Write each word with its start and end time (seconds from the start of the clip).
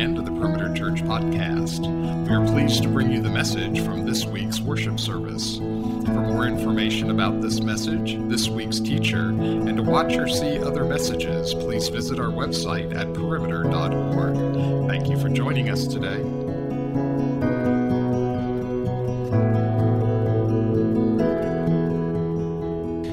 again 0.00 0.14
to 0.14 0.22
the 0.22 0.30
Perimeter 0.30 0.72
Church 0.72 1.02
podcast. 1.02 1.80
We 2.26 2.34
are 2.34 2.46
pleased 2.46 2.82
to 2.84 2.88
bring 2.88 3.12
you 3.12 3.20
the 3.20 3.28
message 3.28 3.84
from 3.84 4.06
this 4.06 4.24
week's 4.24 4.58
worship 4.58 4.98
service. 4.98 5.58
For 5.58 6.22
more 6.22 6.46
information 6.46 7.10
about 7.10 7.42
this 7.42 7.60
message, 7.60 8.16
this 8.30 8.48
week's 8.48 8.80
teacher, 8.80 9.28
and 9.28 9.76
to 9.76 9.82
watch 9.82 10.16
or 10.16 10.26
see 10.26 10.58
other 10.58 10.86
messages, 10.86 11.52
please 11.52 11.88
visit 11.88 12.18
our 12.18 12.28
website 12.28 12.96
at 12.96 13.12
perimeter.org. 13.12 14.88
Thank 14.88 15.10
you 15.10 15.20
for 15.20 15.28
joining 15.28 15.68
us 15.68 15.86
today. 15.86 16.20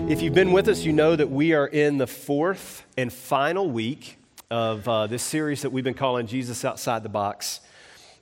If 0.10 0.22
you've 0.22 0.34
been 0.34 0.54
with 0.54 0.70
us, 0.70 0.86
you 0.86 0.94
know 0.94 1.18
that 1.18 1.30
we 1.30 1.52
are 1.52 1.68
in 1.68 1.98
the 1.98 2.08
fourth 2.08 2.86
and 2.96 3.12
final 3.12 3.70
week 3.70 4.17
of 4.50 4.88
uh, 4.88 5.08
this 5.08 5.24
series 5.24 5.64
that 5.64 5.72
we've 5.72 5.84
been 5.84 5.94
calling 5.94 6.26
Jesus 6.26 6.64
Outside 6.64 7.04
the 7.04 7.10
Box. 7.10 7.60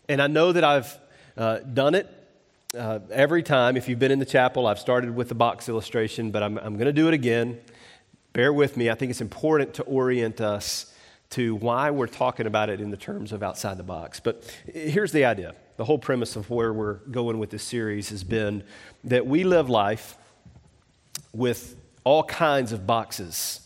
And 0.09 0.21
I 0.21 0.27
know 0.27 0.51
that 0.51 0.63
I've 0.63 0.97
uh, 1.37 1.59
done 1.59 1.93
it 1.93 2.09
uh, 2.75 2.99
every 3.11 3.43
time. 3.43 3.77
If 3.77 3.87
you've 3.87 3.99
been 3.99 4.11
in 4.11 4.19
the 4.19 4.25
chapel, 4.25 4.65
I've 4.65 4.79
started 4.79 5.15
with 5.15 5.29
the 5.29 5.35
box 5.35 5.69
illustration, 5.69 6.31
but 6.31 6.41
I'm, 6.41 6.57
I'm 6.57 6.73
going 6.73 6.87
to 6.87 6.93
do 6.93 7.07
it 7.07 7.13
again. 7.13 7.59
Bear 8.33 8.51
with 8.51 8.75
me. 8.75 8.89
I 8.89 8.95
think 8.95 9.11
it's 9.11 9.21
important 9.21 9.75
to 9.75 9.83
orient 9.83 10.41
us 10.41 10.91
to 11.31 11.55
why 11.55 11.91
we're 11.91 12.07
talking 12.07 12.47
about 12.47 12.69
it 12.69 12.81
in 12.81 12.89
the 12.89 12.97
terms 12.97 13.31
of 13.31 13.43
outside 13.43 13.77
the 13.77 13.83
box. 13.83 14.19
But 14.19 14.43
here's 14.71 15.11
the 15.11 15.25
idea 15.25 15.53
the 15.77 15.85
whole 15.85 15.99
premise 15.99 16.35
of 16.35 16.49
where 16.49 16.71
we're 16.73 16.99
going 17.11 17.37
with 17.37 17.49
this 17.49 17.63
series 17.63 18.09
has 18.09 18.23
been 18.23 18.63
that 19.03 19.27
we 19.27 19.43
live 19.43 19.69
life 19.69 20.17
with 21.33 21.75
all 22.03 22.23
kinds 22.23 22.71
of 22.71 22.87
boxes 22.87 23.64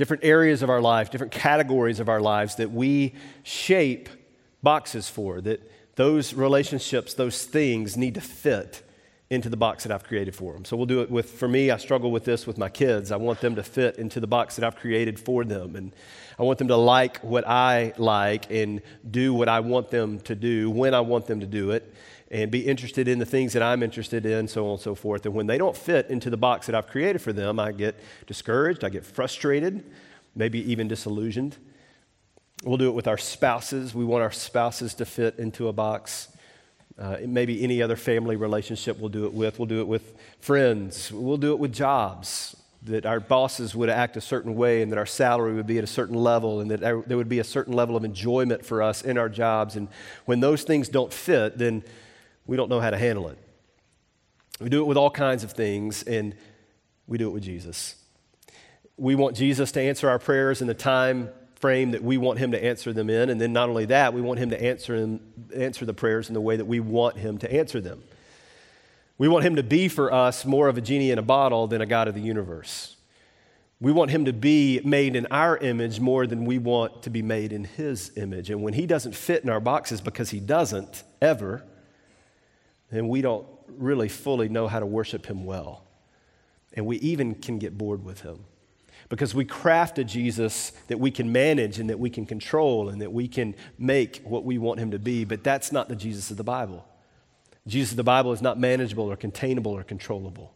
different 0.00 0.24
areas 0.24 0.62
of 0.62 0.70
our 0.70 0.80
life, 0.80 1.10
different 1.10 1.30
categories 1.30 2.00
of 2.00 2.08
our 2.08 2.22
lives 2.22 2.54
that 2.54 2.70
we 2.70 3.12
shape 3.42 4.08
boxes 4.62 5.10
for, 5.10 5.42
that 5.42 5.60
those 5.96 6.32
relationships, 6.32 7.12
those 7.12 7.44
things 7.44 7.98
need 7.98 8.14
to 8.14 8.20
fit 8.22 8.82
into 9.28 9.50
the 9.50 9.58
box 9.58 9.82
that 9.82 9.92
I've 9.92 10.02
created 10.02 10.34
for 10.34 10.54
them. 10.54 10.64
So 10.64 10.74
we'll 10.74 10.86
do 10.86 11.02
it 11.02 11.10
with, 11.10 11.28
for 11.28 11.46
me, 11.46 11.70
I 11.70 11.76
struggle 11.76 12.10
with 12.10 12.24
this 12.24 12.46
with 12.46 12.56
my 12.56 12.70
kids. 12.70 13.12
I 13.12 13.16
want 13.16 13.42
them 13.42 13.56
to 13.56 13.62
fit 13.62 13.96
into 13.96 14.20
the 14.20 14.26
box 14.26 14.56
that 14.56 14.64
I've 14.64 14.76
created 14.76 15.20
for 15.20 15.44
them. 15.44 15.76
And 15.76 15.92
I 16.38 16.44
want 16.44 16.58
them 16.58 16.68
to 16.68 16.76
like 16.76 17.18
what 17.18 17.46
I 17.46 17.92
like 17.98 18.50
and 18.50 18.80
do 19.10 19.34
what 19.34 19.50
I 19.50 19.60
want 19.60 19.90
them 19.90 20.18
to 20.20 20.34
do 20.34 20.70
when 20.70 20.94
I 20.94 21.00
want 21.00 21.26
them 21.26 21.40
to 21.40 21.46
do 21.46 21.72
it 21.72 21.94
and 22.30 22.50
be 22.50 22.60
interested 22.60 23.08
in 23.08 23.18
the 23.18 23.26
things 23.26 23.52
that 23.54 23.62
I'm 23.62 23.82
interested 23.82 24.24
in, 24.24 24.46
so 24.46 24.66
on 24.66 24.72
and 24.72 24.80
so 24.80 24.94
forth. 24.94 25.26
And 25.26 25.34
when 25.34 25.46
they 25.46 25.58
don't 25.58 25.76
fit 25.76 26.08
into 26.10 26.30
the 26.30 26.36
box 26.36 26.66
that 26.66 26.74
I've 26.76 26.86
created 26.86 27.20
for 27.20 27.32
them, 27.32 27.58
I 27.58 27.72
get 27.72 27.98
discouraged, 28.26 28.84
I 28.84 28.88
get 28.88 29.04
frustrated, 29.04 29.84
maybe 30.36 30.70
even 30.70 30.86
disillusioned. 30.86 31.56
We'll 32.62 32.76
do 32.76 32.88
it 32.88 32.94
with 32.94 33.08
our 33.08 33.18
spouses. 33.18 33.94
We 33.94 34.04
want 34.04 34.22
our 34.22 34.30
spouses 34.30 34.94
to 34.94 35.06
fit 35.06 35.38
into 35.38 35.68
a 35.68 35.72
box. 35.72 36.28
Uh, 36.98 37.16
maybe 37.26 37.64
any 37.64 37.82
other 37.82 37.96
family 37.96 38.36
relationship 38.36 38.98
we'll 38.98 39.08
do 39.08 39.24
it 39.24 39.32
with. 39.32 39.58
We'll 39.58 39.66
do 39.66 39.80
it 39.80 39.88
with 39.88 40.14
friends. 40.40 41.10
We'll 41.10 41.38
do 41.38 41.52
it 41.52 41.58
with 41.58 41.72
jobs. 41.72 42.54
That 42.82 43.06
our 43.06 43.18
bosses 43.18 43.74
would 43.74 43.88
act 43.88 44.16
a 44.16 44.20
certain 44.20 44.54
way 44.54 44.82
and 44.82 44.92
that 44.92 44.98
our 44.98 45.06
salary 45.06 45.54
would 45.54 45.66
be 45.66 45.78
at 45.78 45.84
a 45.84 45.88
certain 45.88 46.16
level 46.16 46.60
and 46.60 46.70
that 46.70 46.80
there 46.80 47.16
would 47.16 47.28
be 47.28 47.38
a 47.38 47.44
certain 47.44 47.72
level 47.72 47.96
of 47.96 48.04
enjoyment 48.04 48.64
for 48.64 48.82
us 48.82 49.02
in 49.02 49.18
our 49.18 49.28
jobs. 49.28 49.76
And 49.76 49.88
when 50.26 50.40
those 50.40 50.62
things 50.62 50.88
don't 50.88 51.12
fit, 51.12 51.58
then 51.58 51.82
we 52.46 52.56
don't 52.56 52.68
know 52.68 52.80
how 52.80 52.90
to 52.90 52.98
handle 52.98 53.28
it. 53.28 53.38
We 54.60 54.68
do 54.68 54.82
it 54.82 54.86
with 54.86 54.96
all 54.96 55.10
kinds 55.10 55.44
of 55.44 55.52
things, 55.52 56.02
and 56.02 56.34
we 57.06 57.18
do 57.18 57.28
it 57.28 57.32
with 57.32 57.42
Jesus. 57.42 57.96
We 58.96 59.14
want 59.14 59.36
Jesus 59.36 59.72
to 59.72 59.80
answer 59.80 60.08
our 60.10 60.18
prayers 60.18 60.60
in 60.60 60.66
the 60.66 60.74
time 60.74 61.30
frame 61.60 61.90
that 61.90 62.02
we 62.02 62.16
want 62.16 62.38
him 62.38 62.52
to 62.52 62.64
answer 62.64 62.92
them 62.92 63.10
in, 63.10 63.30
and 63.30 63.40
then 63.40 63.52
not 63.52 63.68
only 63.68 63.84
that, 63.86 64.14
we 64.14 64.20
want 64.20 64.38
him 64.38 64.50
to 64.50 64.62
answer, 64.62 64.98
them, 64.98 65.20
answer 65.54 65.84
the 65.84 65.94
prayers 65.94 66.28
in 66.28 66.34
the 66.34 66.40
way 66.40 66.56
that 66.56 66.64
we 66.64 66.80
want 66.80 67.16
him 67.16 67.38
to 67.38 67.52
answer 67.52 67.80
them. 67.80 68.02
We 69.18 69.28
want 69.28 69.44
him 69.44 69.56
to 69.56 69.62
be 69.62 69.88
for 69.88 70.12
us 70.12 70.46
more 70.46 70.68
of 70.68 70.78
a 70.78 70.80
genie 70.80 71.10
in 71.10 71.18
a 71.18 71.22
bottle 71.22 71.66
than 71.66 71.82
a 71.82 71.86
God 71.86 72.08
of 72.08 72.14
the 72.14 72.22
universe. 72.22 72.96
We 73.78 73.92
want 73.92 74.10
him 74.10 74.24
to 74.26 74.32
be 74.32 74.80
made 74.84 75.14
in 75.16 75.26
our 75.26 75.58
image 75.58 76.00
more 76.00 76.26
than 76.26 76.46
we 76.46 76.58
want 76.58 77.02
to 77.02 77.10
be 77.10 77.20
made 77.20 77.52
in 77.52 77.64
his 77.64 78.12
image. 78.16 78.48
And 78.48 78.62
when 78.62 78.72
he 78.74 78.86
doesn't 78.86 79.14
fit 79.14 79.42
in 79.42 79.50
our 79.50 79.60
boxes 79.60 80.00
because 80.00 80.30
he 80.30 80.40
doesn't 80.40 81.02
ever, 81.20 81.64
then 82.90 83.08
we 83.08 83.22
don't 83.22 83.46
really 83.68 84.08
fully 84.08 84.48
know 84.48 84.68
how 84.68 84.80
to 84.80 84.86
worship 84.86 85.26
Him 85.26 85.44
well. 85.44 85.84
And 86.74 86.86
we 86.86 86.98
even 86.98 87.34
can 87.34 87.58
get 87.58 87.76
bored 87.76 88.04
with 88.04 88.20
Him 88.20 88.44
because 89.08 89.34
we 89.34 89.44
crafted 89.44 89.98
a 89.98 90.04
Jesus 90.04 90.70
that 90.88 90.98
we 90.98 91.10
can 91.10 91.32
manage 91.32 91.78
and 91.78 91.90
that 91.90 91.98
we 91.98 92.10
can 92.10 92.26
control 92.26 92.88
and 92.88 93.02
that 93.02 93.12
we 93.12 93.28
can 93.28 93.54
make 93.78 94.22
what 94.24 94.44
we 94.44 94.58
want 94.58 94.80
Him 94.80 94.92
to 94.92 94.98
be. 94.98 95.24
But 95.24 95.44
that's 95.44 95.72
not 95.72 95.88
the 95.88 95.96
Jesus 95.96 96.30
of 96.30 96.36
the 96.36 96.44
Bible. 96.44 96.86
Jesus 97.66 97.92
of 97.92 97.96
the 97.96 98.04
Bible 98.04 98.32
is 98.32 98.40
not 98.40 98.58
manageable 98.58 99.10
or 99.10 99.16
containable 99.16 99.72
or 99.72 99.82
controllable. 99.82 100.54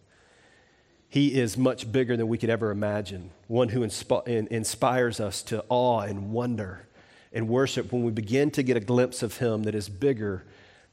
He 1.09 1.39
is 1.39 1.57
much 1.57 1.91
bigger 1.93 2.17
than 2.17 2.27
we 2.29 2.39
could 2.39 2.51
ever 2.51 2.71
imagine, 2.71 3.31
one 3.47 3.69
who 3.69 3.81
insp- 3.81 4.27
inspires 4.27 5.21
us 5.21 5.43
to 5.45 5.65
awe 5.69 6.01
and 6.01 6.33
wonder 6.33 6.89
and 7.33 7.49
worship 7.49 7.93
when 7.93 8.05
we 8.05 8.11
begin 8.13 8.51
to 8.53 8.63
get 8.63 8.77
a 8.77 8.81
glimpse 8.81 9.23
of 9.23 9.39
Him 9.39 9.65
that 9.65 9.75
is 9.75 9.89
bigger 9.89 10.45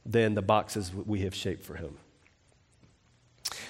than 0.04 0.34
the 0.34 0.42
boxes 0.42 0.92
we 0.94 1.20
have 1.20 1.34
shaped 1.34 1.64
for 1.64 1.74
him. 1.74 1.96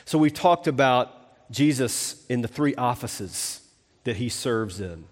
So 0.05 0.19
we've 0.19 0.35
talked 0.35 0.67
about 0.67 1.51
Jesus 1.51 2.25
in 2.29 2.43
the 2.43 2.49
three 2.49 2.75
offices 2.75 3.61
that 4.05 4.17
he 4.17 4.29
serves 4.29 4.81
in. 4.81 5.05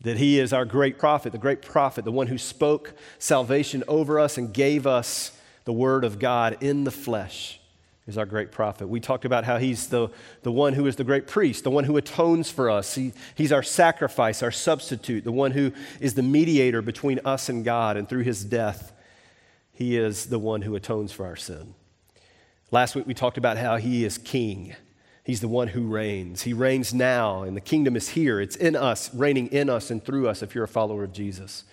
That 0.00 0.16
he 0.16 0.38
is 0.38 0.52
our 0.52 0.64
great 0.64 0.98
prophet, 0.98 1.32
the 1.32 1.38
great 1.38 1.62
prophet, 1.62 2.04
the 2.04 2.12
one 2.12 2.26
who 2.26 2.38
spoke 2.38 2.94
salvation 3.18 3.84
over 3.88 4.18
us 4.18 4.36
and 4.36 4.52
gave 4.52 4.86
us 4.86 5.38
the 5.64 5.72
word 5.72 6.04
of 6.04 6.18
God 6.18 6.58
in 6.60 6.84
the 6.84 6.90
flesh 6.90 7.60
is 8.06 8.18
our 8.18 8.26
great 8.26 8.52
prophet. 8.52 8.86
We 8.86 9.00
talked 9.00 9.24
about 9.24 9.44
how 9.44 9.56
he's 9.56 9.88
the, 9.88 10.08
the 10.42 10.52
one 10.52 10.74
who 10.74 10.86
is 10.86 10.96
the 10.96 11.04
great 11.04 11.26
priest, 11.26 11.64
the 11.64 11.70
one 11.70 11.84
who 11.84 11.96
atones 11.96 12.50
for 12.50 12.68
us. 12.68 12.94
He, 12.94 13.12
he's 13.34 13.50
our 13.50 13.62
sacrifice, 13.62 14.42
our 14.42 14.50
substitute, 14.50 15.24
the 15.24 15.32
one 15.32 15.52
who 15.52 15.72
is 16.00 16.12
the 16.14 16.22
mediator 16.22 16.82
between 16.82 17.20
us 17.24 17.48
and 17.48 17.64
God. 17.64 17.96
And 17.96 18.06
through 18.06 18.24
his 18.24 18.44
death, 18.44 18.92
he 19.74 19.96
is 19.96 20.26
the 20.26 20.38
one 20.38 20.62
who 20.62 20.76
atones 20.76 21.12
for 21.12 21.26
our 21.26 21.36
sin. 21.36 21.74
Last 22.70 22.94
week 22.94 23.06
we 23.06 23.14
talked 23.14 23.36
about 23.36 23.58
how 23.58 23.76
He 23.76 24.04
is 24.04 24.18
King. 24.18 24.74
He's 25.24 25.40
the 25.40 25.48
one 25.48 25.68
who 25.68 25.86
reigns. 25.88 26.42
He 26.42 26.52
reigns 26.52 26.94
now, 26.94 27.42
and 27.42 27.56
the 27.56 27.60
kingdom 27.60 27.96
is 27.96 28.10
here. 28.10 28.40
It's 28.40 28.56
in 28.56 28.76
us, 28.76 29.12
reigning 29.14 29.48
in 29.48 29.68
us 29.68 29.90
and 29.90 30.04
through 30.04 30.28
us 30.28 30.42
if 30.42 30.54
you're 30.54 30.64
a 30.64 30.68
follower 30.68 31.02
of 31.02 31.12
Jesus. 31.12 31.64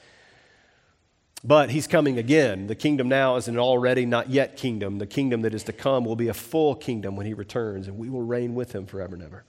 But 1.43 1.69
He's 1.69 1.85
coming 1.85 2.17
again. 2.17 2.67
The 2.67 2.75
kingdom 2.75 3.07
now 3.07 3.35
is 3.35 3.47
an 3.47 3.59
already 3.59 4.05
not 4.05 4.31
yet 4.31 4.57
kingdom. 4.57 4.97
The 4.97 5.07
kingdom 5.07 5.41
that 5.43 5.53
is 5.53 5.63
to 5.65 5.73
come 5.73 6.03
will 6.03 6.15
be 6.15 6.27
a 6.27 6.33
full 6.33 6.75
kingdom 6.75 7.15
when 7.15 7.27
He 7.27 7.35
returns, 7.35 7.87
and 7.87 7.97
we 7.99 8.09
will 8.09 8.23
reign 8.23 8.55
with 8.55 8.73
Him 8.73 8.87
forever 8.87 9.13
and 9.13 9.23
ever. 9.23 9.43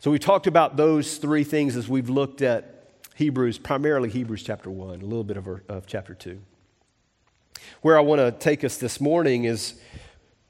So 0.00 0.10
we 0.10 0.18
talked 0.18 0.48
about 0.48 0.76
those 0.76 1.18
three 1.18 1.44
things 1.44 1.76
as 1.76 1.88
we've 1.88 2.10
looked 2.10 2.42
at 2.42 2.90
Hebrews, 3.14 3.58
primarily 3.58 4.08
Hebrews 4.08 4.42
chapter 4.42 4.70
1, 4.70 5.02
a 5.02 5.04
little 5.04 5.24
bit 5.24 5.36
of, 5.36 5.48
of 5.68 5.86
chapter 5.86 6.14
2. 6.14 6.40
Where 7.82 7.96
I 7.96 8.00
want 8.00 8.20
to 8.20 8.32
take 8.32 8.64
us 8.64 8.76
this 8.76 9.00
morning 9.00 9.44
is 9.44 9.74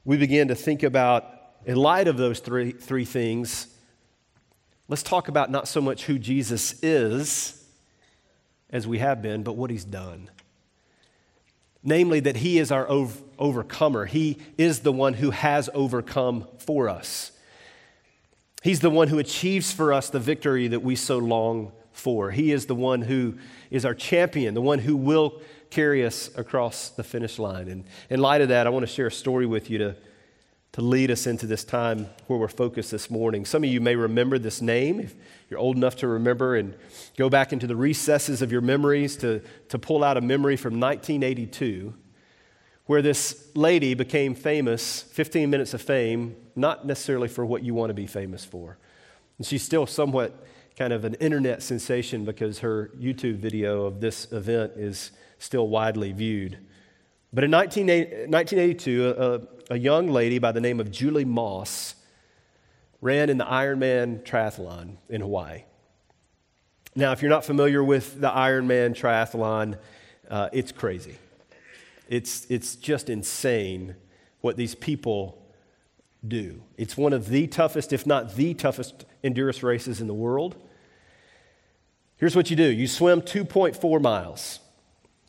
we 0.05 0.17
begin 0.17 0.47
to 0.47 0.55
think 0.55 0.83
about, 0.83 1.25
in 1.65 1.75
light 1.75 2.07
of 2.07 2.17
those 2.17 2.39
three, 2.39 2.71
three 2.71 3.05
things, 3.05 3.67
let's 4.87 5.03
talk 5.03 5.27
about 5.27 5.51
not 5.51 5.67
so 5.67 5.81
much 5.81 6.05
who 6.05 6.17
Jesus 6.17 6.81
is, 6.83 7.63
as 8.69 8.87
we 8.87 8.99
have 8.99 9.21
been, 9.21 9.43
but 9.43 9.53
what 9.53 9.69
he's 9.69 9.85
done. 9.85 10.29
Namely, 11.83 12.19
that 12.19 12.37
he 12.37 12.59
is 12.59 12.71
our 12.71 12.89
ov- 12.89 13.21
overcomer. 13.37 14.05
He 14.05 14.37
is 14.57 14.79
the 14.79 14.91
one 14.91 15.13
who 15.15 15.31
has 15.31 15.69
overcome 15.73 16.47
for 16.57 16.89
us. 16.89 17.31
He's 18.61 18.81
the 18.81 18.89
one 18.89 19.07
who 19.07 19.19
achieves 19.19 19.71
for 19.71 19.93
us 19.93 20.09
the 20.09 20.19
victory 20.19 20.67
that 20.67 20.81
we 20.81 20.95
so 20.95 21.17
long 21.17 21.71
for. 21.91 22.31
He 22.31 22.51
is 22.51 22.65
the 22.65 22.75
one 22.75 23.01
who 23.01 23.37
is 23.71 23.85
our 23.85 23.93
champion, 23.93 24.53
the 24.53 24.61
one 24.61 24.79
who 24.79 24.97
will 24.97 25.41
carry 25.69 26.05
us 26.05 26.29
across 26.35 26.89
the 26.89 27.03
finish 27.03 27.39
line. 27.39 27.67
And 27.67 27.83
in 28.09 28.19
light 28.19 28.41
of 28.41 28.49
that, 28.49 28.67
I 28.67 28.69
want 28.69 28.83
to 28.83 28.91
share 28.91 29.07
a 29.07 29.11
story 29.11 29.45
with 29.45 29.69
you 29.69 29.77
to, 29.79 29.95
to 30.73 30.81
lead 30.81 31.11
us 31.11 31.27
into 31.27 31.45
this 31.45 31.63
time 31.63 32.07
where 32.27 32.39
we're 32.39 32.47
focused 32.47 32.91
this 32.91 33.09
morning. 33.09 33.45
Some 33.45 33.63
of 33.63 33.69
you 33.69 33.81
may 33.81 33.95
remember 33.95 34.39
this 34.39 34.61
name 34.61 34.99
if 34.99 35.15
you're 35.49 35.59
old 35.59 35.77
enough 35.77 35.95
to 35.97 36.07
remember 36.07 36.55
and 36.55 36.75
go 37.17 37.29
back 37.29 37.53
into 37.53 37.67
the 37.67 37.75
recesses 37.75 38.41
of 38.41 38.51
your 38.51 38.61
memories 38.61 39.17
to, 39.17 39.41
to 39.69 39.79
pull 39.79 40.03
out 40.03 40.17
a 40.17 40.21
memory 40.21 40.55
from 40.55 40.79
1982 40.79 41.93
where 42.89 43.03
this 43.03 43.49
lady 43.53 43.93
became 43.93 44.33
famous 44.33 45.03
15 45.03 45.47
minutes 45.47 45.75
of 45.75 45.81
fame, 45.81 46.35
not 46.55 46.87
necessarily 46.87 47.27
for 47.27 47.45
what 47.45 47.61
you 47.61 47.75
want 47.75 47.91
to 47.91 47.93
be 47.93 48.07
famous 48.07 48.43
for. 48.43 48.79
And 49.37 49.45
she's 49.45 49.61
still 49.61 49.85
somewhat 49.85 50.43
kind 50.75 50.91
of 50.91 51.05
an 51.05 51.13
internet 51.15 51.61
sensation 51.61 52.25
because 52.25 52.59
her 52.59 52.89
YouTube 52.99 53.35
video 53.35 53.85
of 53.85 53.99
this 54.01 54.31
event 54.31 54.71
is 54.75 55.11
still 55.39 55.67
widely 55.67 56.11
viewed. 56.11 56.59
But 57.33 57.43
in 57.43 57.51
1982, 57.51 59.09
a, 59.09 59.41
a 59.73 59.77
young 59.77 60.09
lady 60.09 60.39
by 60.39 60.51
the 60.51 60.61
name 60.61 60.79
of 60.79 60.91
Julie 60.91 61.25
Moss 61.25 61.95
ran 63.01 63.29
in 63.29 63.37
the 63.37 63.45
Ironman 63.45 64.23
triathlon 64.23 64.97
in 65.09 65.21
Hawaii. 65.21 65.63
Now, 66.95 67.11
if 67.11 67.21
you're 67.21 67.29
not 67.29 67.45
familiar 67.45 67.83
with 67.83 68.19
the 68.19 68.29
Ironman 68.29 68.91
triathlon, 68.91 69.77
uh, 70.29 70.49
it's 70.51 70.71
crazy. 70.71 71.15
It's, 72.09 72.45
it's 72.49 72.75
just 72.75 73.09
insane 73.09 73.95
what 74.41 74.57
these 74.57 74.75
people 74.75 75.41
do. 76.27 76.61
It's 76.77 76.97
one 76.97 77.13
of 77.13 77.29
the 77.29 77.47
toughest, 77.47 77.93
if 77.93 78.05
not 78.05 78.35
the 78.35 78.53
toughest, 78.53 79.05
endurance 79.23 79.63
races 79.63 80.01
in 80.01 80.07
the 80.07 80.13
world. 80.13 80.55
Here's 82.17 82.35
what 82.35 82.49
you 82.49 82.55
do 82.55 82.65
you 82.65 82.87
swim 82.87 83.21
2.4 83.21 84.01
miles. 84.01 84.59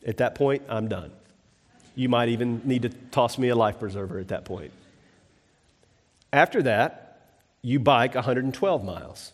At 0.05 0.17
that 0.17 0.35
point, 0.35 0.63
I'm 0.67 0.87
done. 0.87 1.11
You 1.95 2.09
might 2.09 2.29
even 2.29 2.61
need 2.63 2.83
to 2.83 2.89
toss 2.89 3.37
me 3.37 3.49
a 3.49 3.55
life 3.55 3.79
preserver 3.79 4.19
at 4.19 4.29
that 4.29 4.45
point. 4.45 4.71
After 6.33 6.63
that, 6.63 7.29
you 7.61 7.79
bike 7.79 8.15
112 8.15 8.83
miles 8.83 9.33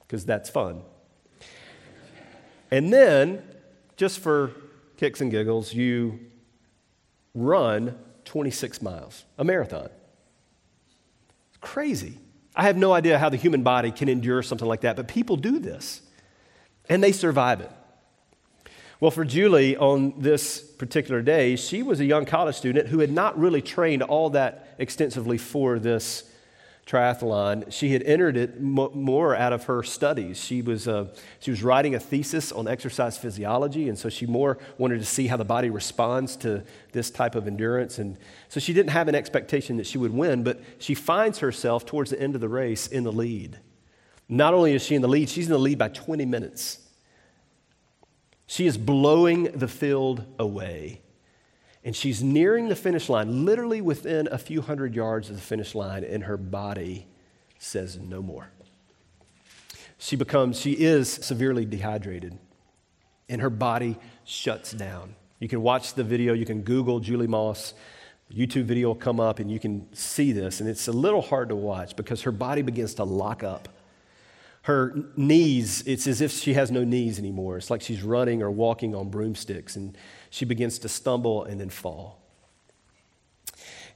because 0.00 0.26
that's 0.26 0.50
fun. 0.50 0.82
And 2.70 2.92
then, 2.92 3.42
just 3.96 4.18
for 4.18 4.52
kicks 4.96 5.20
and 5.20 5.30
giggles, 5.30 5.72
you 5.72 6.20
run 7.34 7.98
26 8.24 8.82
miles, 8.82 9.24
a 9.38 9.44
marathon. 9.44 9.88
It's 11.48 11.58
crazy. 11.60 12.18
I 12.54 12.64
have 12.64 12.76
no 12.76 12.92
idea 12.92 13.18
how 13.18 13.28
the 13.28 13.36
human 13.36 13.62
body 13.62 13.90
can 13.90 14.08
endure 14.08 14.42
something 14.42 14.68
like 14.68 14.82
that, 14.82 14.96
but 14.96 15.08
people 15.08 15.36
do 15.36 15.58
this 15.58 16.02
and 16.88 17.02
they 17.02 17.12
survive 17.12 17.60
it. 17.60 17.70
Well, 19.02 19.10
for 19.10 19.24
Julie, 19.24 19.76
on 19.76 20.14
this 20.16 20.60
particular 20.60 21.22
day, 21.22 21.56
she 21.56 21.82
was 21.82 21.98
a 21.98 22.04
young 22.04 22.24
college 22.24 22.54
student 22.54 22.86
who 22.86 23.00
had 23.00 23.10
not 23.10 23.36
really 23.36 23.60
trained 23.60 24.00
all 24.00 24.30
that 24.30 24.76
extensively 24.78 25.38
for 25.38 25.80
this 25.80 26.22
triathlon. 26.86 27.72
She 27.72 27.92
had 27.92 28.04
entered 28.04 28.36
it 28.36 28.60
more 28.60 29.34
out 29.34 29.52
of 29.52 29.64
her 29.64 29.82
studies. 29.82 30.38
She 30.38 30.62
was, 30.62 30.86
uh, 30.86 31.08
she 31.40 31.50
was 31.50 31.64
writing 31.64 31.96
a 31.96 31.98
thesis 31.98 32.52
on 32.52 32.68
exercise 32.68 33.18
physiology, 33.18 33.88
and 33.88 33.98
so 33.98 34.08
she 34.08 34.24
more 34.24 34.58
wanted 34.78 35.00
to 35.00 35.04
see 35.04 35.26
how 35.26 35.36
the 35.36 35.44
body 35.44 35.68
responds 35.68 36.36
to 36.36 36.62
this 36.92 37.10
type 37.10 37.34
of 37.34 37.48
endurance. 37.48 37.98
And 37.98 38.16
so 38.48 38.60
she 38.60 38.72
didn't 38.72 38.90
have 38.90 39.08
an 39.08 39.16
expectation 39.16 39.78
that 39.78 39.86
she 39.88 39.98
would 39.98 40.12
win, 40.12 40.44
but 40.44 40.60
she 40.78 40.94
finds 40.94 41.40
herself 41.40 41.84
towards 41.84 42.10
the 42.10 42.22
end 42.22 42.36
of 42.36 42.40
the 42.40 42.48
race 42.48 42.86
in 42.86 43.02
the 43.02 43.12
lead. 43.12 43.58
Not 44.28 44.54
only 44.54 44.74
is 44.74 44.84
she 44.84 44.94
in 44.94 45.02
the 45.02 45.08
lead, 45.08 45.28
she's 45.28 45.46
in 45.46 45.52
the 45.52 45.58
lead 45.58 45.76
by 45.76 45.88
20 45.88 46.24
minutes. 46.24 46.78
She 48.52 48.66
is 48.66 48.76
blowing 48.76 49.44
the 49.44 49.66
field 49.66 50.26
away. 50.38 51.00
And 51.84 51.96
she's 51.96 52.22
nearing 52.22 52.68
the 52.68 52.76
finish 52.76 53.08
line, 53.08 53.46
literally 53.46 53.80
within 53.80 54.28
a 54.30 54.36
few 54.36 54.60
hundred 54.60 54.94
yards 54.94 55.30
of 55.30 55.36
the 55.36 55.40
finish 55.40 55.74
line, 55.74 56.04
and 56.04 56.24
her 56.24 56.36
body 56.36 57.06
says 57.58 57.96
no 57.98 58.20
more. 58.20 58.50
She 59.96 60.16
becomes, 60.16 60.60
she 60.60 60.72
is 60.72 61.10
severely 61.10 61.64
dehydrated, 61.64 62.38
and 63.26 63.40
her 63.40 63.48
body 63.48 63.96
shuts 64.24 64.72
down. 64.72 65.14
You 65.38 65.48
can 65.48 65.62
watch 65.62 65.94
the 65.94 66.04
video, 66.04 66.34
you 66.34 66.44
can 66.44 66.60
Google 66.60 67.00
Julie 67.00 67.26
Moss. 67.26 67.72
YouTube 68.30 68.64
video 68.64 68.88
will 68.88 68.94
come 68.96 69.18
up 69.18 69.38
and 69.38 69.50
you 69.50 69.58
can 69.60 69.90
see 69.94 70.30
this, 70.30 70.60
and 70.60 70.68
it's 70.68 70.88
a 70.88 70.92
little 70.92 71.22
hard 71.22 71.48
to 71.48 71.56
watch 71.56 71.96
because 71.96 72.20
her 72.20 72.32
body 72.32 72.60
begins 72.60 72.92
to 72.96 73.04
lock 73.04 73.42
up 73.42 73.70
her 74.62 74.94
knees, 75.16 75.82
it's 75.86 76.06
as 76.06 76.20
if 76.20 76.30
she 76.30 76.54
has 76.54 76.70
no 76.70 76.84
knees 76.84 77.18
anymore. 77.18 77.56
It's 77.56 77.70
like 77.70 77.82
she's 77.82 78.02
running 78.02 78.42
or 78.42 78.50
walking 78.50 78.94
on 78.94 79.10
broomsticks, 79.10 79.74
and 79.74 79.96
she 80.30 80.44
begins 80.44 80.78
to 80.80 80.88
stumble 80.88 81.44
and 81.44 81.60
then 81.60 81.68
fall. 81.68 82.20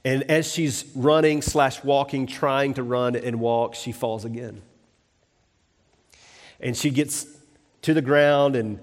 And 0.03 0.23
as 0.23 0.51
she's 0.51 0.85
running 0.93 1.41
slash 1.41 1.83
walking, 1.83 2.27
trying 2.27 2.73
to 2.75 2.83
run 2.83 3.15
and 3.15 3.39
walk, 3.39 3.75
she 3.75 3.91
falls 3.91 4.25
again. 4.25 4.61
And 6.59 6.75
she 6.75 6.89
gets 6.89 7.25
to 7.83 7.93
the 7.93 8.01
ground 8.01 8.55
and 8.55 8.79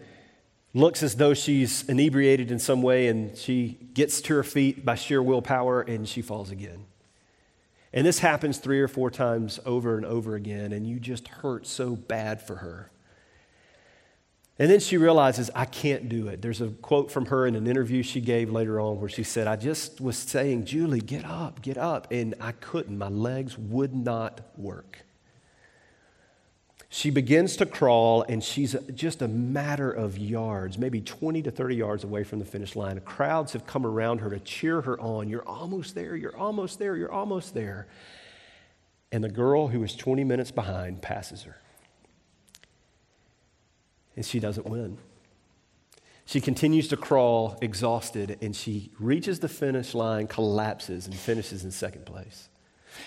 looks 0.72 1.02
as 1.02 1.16
though 1.16 1.34
she's 1.34 1.88
inebriated 1.88 2.50
in 2.50 2.58
some 2.58 2.82
way, 2.82 3.08
and 3.08 3.36
she 3.36 3.78
gets 3.92 4.20
to 4.22 4.34
her 4.34 4.42
feet 4.42 4.84
by 4.84 4.94
sheer 4.94 5.22
willpower 5.22 5.82
and 5.82 6.08
she 6.08 6.22
falls 6.22 6.50
again. 6.50 6.86
And 7.94 8.04
this 8.04 8.18
happens 8.18 8.58
three 8.58 8.80
or 8.80 8.88
four 8.88 9.08
times 9.08 9.60
over 9.64 9.96
and 9.96 10.04
over 10.04 10.34
again, 10.34 10.72
and 10.72 10.84
you 10.84 10.98
just 10.98 11.28
hurt 11.28 11.64
so 11.64 11.94
bad 11.94 12.42
for 12.42 12.56
her. 12.56 12.90
And 14.58 14.68
then 14.68 14.80
she 14.80 14.96
realizes, 14.96 15.48
I 15.54 15.64
can't 15.64 16.08
do 16.08 16.26
it. 16.26 16.42
There's 16.42 16.60
a 16.60 16.70
quote 16.70 17.12
from 17.12 17.26
her 17.26 17.46
in 17.46 17.54
an 17.54 17.68
interview 17.68 18.02
she 18.02 18.20
gave 18.20 18.50
later 18.50 18.80
on 18.80 19.00
where 19.00 19.08
she 19.08 19.22
said, 19.22 19.46
I 19.46 19.54
just 19.54 20.00
was 20.00 20.18
saying, 20.18 20.64
Julie, 20.64 21.00
get 21.00 21.24
up, 21.24 21.62
get 21.62 21.78
up. 21.78 22.08
And 22.10 22.34
I 22.40 22.50
couldn't. 22.52 22.98
My 22.98 23.08
legs 23.08 23.56
would 23.56 23.94
not 23.94 24.40
work. 24.56 25.03
She 26.94 27.10
begins 27.10 27.56
to 27.56 27.66
crawl, 27.66 28.22
and 28.28 28.42
she's 28.42 28.76
just 28.94 29.20
a 29.20 29.26
matter 29.26 29.90
of 29.90 30.16
yards, 30.16 30.78
maybe 30.78 31.00
20 31.00 31.42
to 31.42 31.50
30 31.50 31.74
yards 31.74 32.04
away 32.04 32.22
from 32.22 32.38
the 32.38 32.44
finish 32.44 32.76
line. 32.76 33.00
Crowds 33.00 33.52
have 33.54 33.66
come 33.66 33.84
around 33.84 34.20
her 34.20 34.30
to 34.30 34.38
cheer 34.38 34.80
her 34.80 35.00
on. 35.00 35.28
You're 35.28 35.42
almost 35.42 35.96
there, 35.96 36.14
you're 36.14 36.36
almost 36.36 36.78
there, 36.78 36.96
you're 36.96 37.10
almost 37.10 37.52
there. 37.52 37.88
And 39.10 39.24
the 39.24 39.28
girl 39.28 39.66
who 39.66 39.82
is 39.82 39.96
20 39.96 40.22
minutes 40.22 40.52
behind 40.52 41.02
passes 41.02 41.42
her. 41.42 41.56
And 44.14 44.24
she 44.24 44.38
doesn't 44.38 44.66
win. 44.66 44.98
She 46.26 46.40
continues 46.40 46.86
to 46.88 46.96
crawl, 46.96 47.58
exhausted, 47.60 48.38
and 48.40 48.54
she 48.54 48.92
reaches 49.00 49.40
the 49.40 49.48
finish 49.48 49.96
line, 49.96 50.28
collapses, 50.28 51.06
and 51.06 51.16
finishes 51.16 51.64
in 51.64 51.72
second 51.72 52.06
place. 52.06 52.48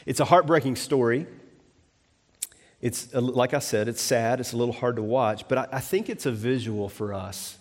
It's 0.06 0.20
a 0.20 0.26
heartbreaking 0.26 0.76
story. 0.76 1.26
It's, 2.80 3.14
like 3.14 3.54
I 3.54 3.60
said, 3.60 3.88
it's 3.88 4.02
sad, 4.02 4.40
it's 4.40 4.54
a 4.54 4.58
little 4.58 4.74
hard 4.74 4.98
to 4.98 5.04
watch, 5.04 5.48
but 5.48 5.58
I, 5.58 5.68
I 5.74 5.80
think 5.80 6.10
it's 6.10 6.26
a 6.26 6.32
visual 6.32 6.90
for 6.90 7.14
us 7.14 7.58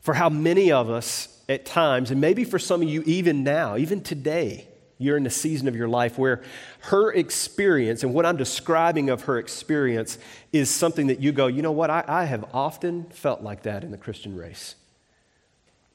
for 0.00 0.14
how 0.14 0.28
many 0.28 0.70
of 0.70 0.88
us 0.88 1.42
at 1.48 1.66
times, 1.66 2.12
and 2.12 2.20
maybe 2.20 2.44
for 2.44 2.60
some 2.60 2.80
of 2.80 2.88
you 2.88 3.02
even 3.06 3.42
now, 3.42 3.76
even 3.76 4.00
today, 4.00 4.68
you're 4.98 5.16
in 5.16 5.26
a 5.26 5.30
season 5.30 5.68
of 5.68 5.74
your 5.74 5.88
life 5.88 6.16
where 6.16 6.42
her 6.82 7.12
experience 7.12 8.04
and 8.04 8.14
what 8.14 8.24
I'm 8.24 8.36
describing 8.36 9.10
of 9.10 9.22
her 9.22 9.38
experience 9.38 10.16
is 10.52 10.70
something 10.70 11.08
that 11.08 11.20
you 11.20 11.32
go, 11.32 11.48
you 11.48 11.60
know 11.60 11.72
what, 11.72 11.90
I, 11.90 12.04
I 12.06 12.24
have 12.24 12.44
often 12.54 13.04
felt 13.10 13.42
like 13.42 13.64
that 13.64 13.84
in 13.84 13.90
the 13.90 13.98
Christian 13.98 14.36
race, 14.36 14.76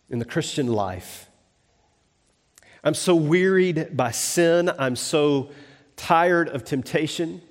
in 0.10 0.20
the 0.20 0.26
Christian 0.26 0.68
life. 0.68 1.30
I'm 2.84 2.94
so 2.94 3.16
wearied 3.16 3.96
by 3.96 4.12
sin, 4.12 4.70
I'm 4.78 4.98
so 4.98 5.52
tired 5.96 6.50
of 6.50 6.66
temptation. 6.66 7.42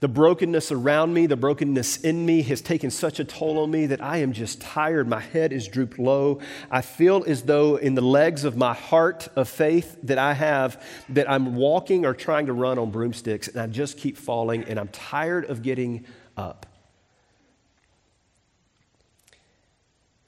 The 0.00 0.08
brokenness 0.08 0.70
around 0.70 1.12
me, 1.12 1.26
the 1.26 1.36
brokenness 1.36 1.98
in 1.98 2.24
me 2.24 2.42
has 2.42 2.60
taken 2.60 2.88
such 2.88 3.18
a 3.18 3.24
toll 3.24 3.58
on 3.58 3.70
me 3.72 3.86
that 3.86 4.00
I 4.00 4.18
am 4.18 4.32
just 4.32 4.60
tired. 4.60 5.08
My 5.08 5.18
head 5.18 5.52
is 5.52 5.66
drooped 5.66 5.98
low. 5.98 6.40
I 6.70 6.82
feel 6.82 7.24
as 7.26 7.42
though 7.42 7.74
in 7.74 7.96
the 7.96 8.00
legs 8.00 8.44
of 8.44 8.56
my 8.56 8.74
heart 8.74 9.26
of 9.34 9.48
faith 9.48 9.98
that 10.04 10.18
I 10.18 10.34
have, 10.34 10.80
that 11.08 11.28
I'm 11.28 11.56
walking 11.56 12.06
or 12.06 12.14
trying 12.14 12.46
to 12.46 12.52
run 12.52 12.78
on 12.78 12.92
broomsticks 12.92 13.48
and 13.48 13.60
I 13.60 13.66
just 13.66 13.98
keep 13.98 14.16
falling 14.16 14.64
and 14.64 14.78
I'm 14.78 14.88
tired 14.88 15.46
of 15.46 15.62
getting 15.62 16.04
up. 16.36 16.66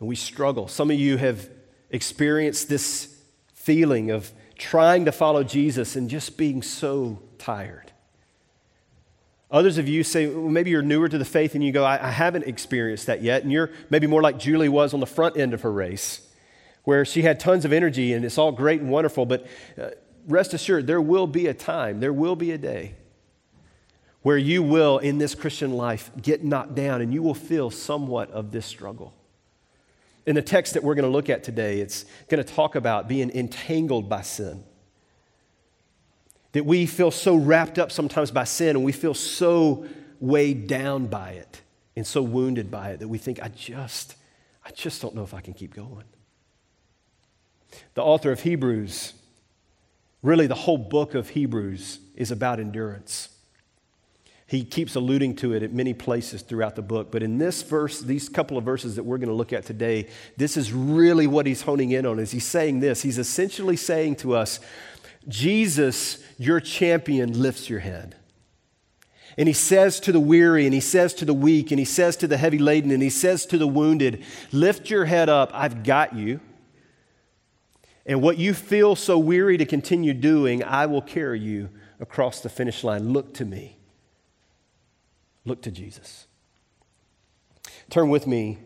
And 0.01 0.09
we 0.09 0.17
struggle. 0.17 0.67
Some 0.67 0.91
of 0.91 0.99
you 0.99 1.17
have 1.17 1.49
experienced 1.91 2.69
this 2.69 3.17
feeling 3.53 4.11
of 4.11 4.33
trying 4.59 5.05
to 5.05 5.13
follow 5.13 5.45
Jesus 5.45 5.95
and 5.95 6.11
just 6.11 6.37
being 6.37 6.61
so 6.61 7.23
tired. 7.39 7.93
Others 9.51 9.79
of 9.79 9.89
you 9.89 10.05
say, 10.05 10.29
well, 10.29 10.49
maybe 10.49 10.71
you're 10.71 10.83
newer 10.83 11.09
to 11.09 11.19
the 11.19 11.25
faith 11.25 11.55
and 11.55 11.65
you 11.65 11.73
go, 11.73 11.85
I, 11.85 12.09
I 12.09 12.11
haven't 12.11 12.45
experienced 12.45 13.07
that 13.07 13.23
yet. 13.23 13.43
And 13.43 13.51
you're 13.51 13.71
maybe 13.91 14.07
more 14.07 14.23
like 14.23 14.39
Julie 14.39 14.69
was 14.69 14.95
on 14.95 15.01
the 15.01 15.07
front 15.07 15.37
end 15.37 15.55
of 15.55 15.63
her 15.63 15.73
race, 15.73 16.29
where 16.85 17.05
she 17.05 17.23
had 17.23 17.41
tons 17.41 17.65
of 17.65 17.73
energy 17.73 18.13
and 18.13 18.25
it's 18.25 18.39
all 18.39 18.53
great 18.53 18.81
and 18.81 18.91
wonderful. 18.91 19.27
But 19.27 19.47
uh, 19.77 19.91
rest 20.29 20.55
assured, 20.55 20.87
there 20.87 21.01
will 21.01 21.27
be 21.27 21.49
a 21.49 21.55
time, 21.55 21.99
there 21.99 22.13
will 22.13 22.37
be 22.37 22.53
a 22.53 22.59
day 22.59 22.95
where 24.23 24.39
you 24.39 24.63
will, 24.63 24.99
in 24.99 25.19
this 25.19 25.35
Christian 25.35 25.73
life, 25.73 26.11
get 26.21 26.45
knocked 26.45 26.75
down 26.75 27.01
and 27.01 27.13
you 27.13 27.23
will 27.23 27.35
feel 27.35 27.71
somewhat 27.71 28.31
of 28.31 28.53
this 28.53 28.67
struggle. 28.67 29.15
In 30.27 30.35
the 30.35 30.43
text 30.43 30.75
that 30.75 30.85
we're 30.85 30.95
going 30.95 31.07
to 31.07 31.11
look 31.11 31.31
at 31.31 31.43
today, 31.43 31.81
it's 31.81 32.05
going 32.29 32.45
to 32.45 32.55
talk 32.55 32.75
about 32.75 33.09
being 33.09 33.31
entangled 33.31 34.09
by 34.09 34.21
sin. 34.21 34.63
That 36.53 36.67
we 36.67 36.87
feel 36.87 37.11
so 37.11 37.37
wrapped 37.37 37.79
up 37.79 37.93
sometimes 37.93 38.31
by 38.31 38.45
sin 38.45 38.77
and 38.77 38.85
we 38.85 38.93
feel 38.93 39.15
so 39.15 39.87
weighed 40.19 40.67
down 40.67 41.07
by 41.07 41.31
it 41.31 41.63
and 41.97 42.07
so 42.07 42.23
wounded 42.23 42.71
by 42.71 42.91
it 42.91 43.01
that 43.01 43.09
we 43.09 43.19
think, 43.19 43.43
I 43.43 43.49
just, 43.49 44.17
I 44.65 44.71
just 44.71 45.01
don't 45.01 45.15
know 45.15 45.23
if 45.23 45.35
I 45.35 45.41
can 45.41 45.55
keep 45.55 45.75
going. 45.75 46.05
The 47.95 48.03
author 48.03 48.33
of 48.33 48.41
Hebrews, 48.41 49.15
really 50.23 50.47
the 50.47 50.55
whole 50.55 50.79
book 50.79 51.15
of 51.15 51.31
Hebrews, 51.31 52.01
is 52.17 52.31
about 52.31 52.59
endurance. 52.59 53.29
He 54.47 54.65
keeps 54.65 54.97
alluding 54.97 55.37
to 55.37 55.53
it 55.53 55.63
at 55.63 55.73
many 55.73 55.95
places 55.95 56.43
throughout 56.43 56.75
the 56.75 56.83
book. 56.83 57.13
But 57.13 57.23
in 57.23 57.39
this 57.39 57.63
verse, 57.63 58.01
these 58.01 58.29
couple 58.29 58.59
of 58.59 58.65
verses 58.65 58.97
that 58.97 59.05
we're 59.05 59.19
going 59.19 59.29
to 59.29 59.35
look 59.35 59.53
at 59.53 59.65
today, 59.65 60.09
this 60.37 60.57
is 60.57 60.73
really 60.73 61.29
what 61.29 61.47
he's 61.47 61.63
honing 61.63 61.93
in 61.93 62.05
on. 62.05 62.19
Is 62.19 62.33
he's 62.33 62.47
saying 62.47 62.81
this? 62.81 63.01
He's 63.01 63.19
essentially 63.19 63.77
saying 63.77 64.17
to 64.17 64.35
us, 64.35 64.59
Jesus, 65.29 66.23
your 66.39 66.61
champion, 66.61 67.41
lifts 67.41 67.69
your 67.69 67.81
head. 67.81 68.17
And 69.37 69.49
he 69.49 69.55
says 69.55 70.01
to 70.01 70.13
the 70.13 70.21
weary, 70.21 70.65
and 70.65 70.75
he 70.75 70.81
says 70.81 71.15
to 71.15 71.25
the 71.25 71.35
weak, 71.35 71.71
and 71.71 71.79
he 71.79 71.85
says 71.85 72.17
to 72.17 72.27
the 72.27 72.37
heavy 72.37 72.59
laden, 72.59 72.91
and 72.91 73.03
he 73.03 73.11
says 73.11 73.47
to 73.47 73.59
the 73.59 73.67
wounded, 73.67 74.25
Lift 74.53 74.91
your 74.91 75.05
head 75.05 75.29
up, 75.29 75.51
I've 75.55 75.85
got 75.85 76.15
you. 76.15 76.41
And 78.07 78.23
what 78.23 78.39
you 78.39 78.55
feel 78.55 78.97
so 78.97 79.19
weary 79.19 79.57
to 79.59 79.67
continue 79.67 80.15
doing, 80.15 80.65
I 80.65 80.87
will 80.87 81.03
carry 81.03 81.39
you 81.39 81.69
across 82.01 82.41
the 82.41 82.49
finish 82.49 82.83
line. 82.83 83.13
Look 83.13 83.35
to 83.35 83.45
me. 83.45 83.79
Look 85.45 85.63
to 85.63 85.71
Jesus. 85.71 86.27
Turn 87.89 88.09
with 88.09 88.27
me 88.27 88.59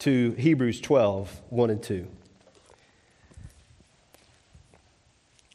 to 0.00 0.32
Hebrews 0.32 0.80
12, 0.80 1.42
1 1.50 1.70
and 1.70 1.82
2. 1.82 2.08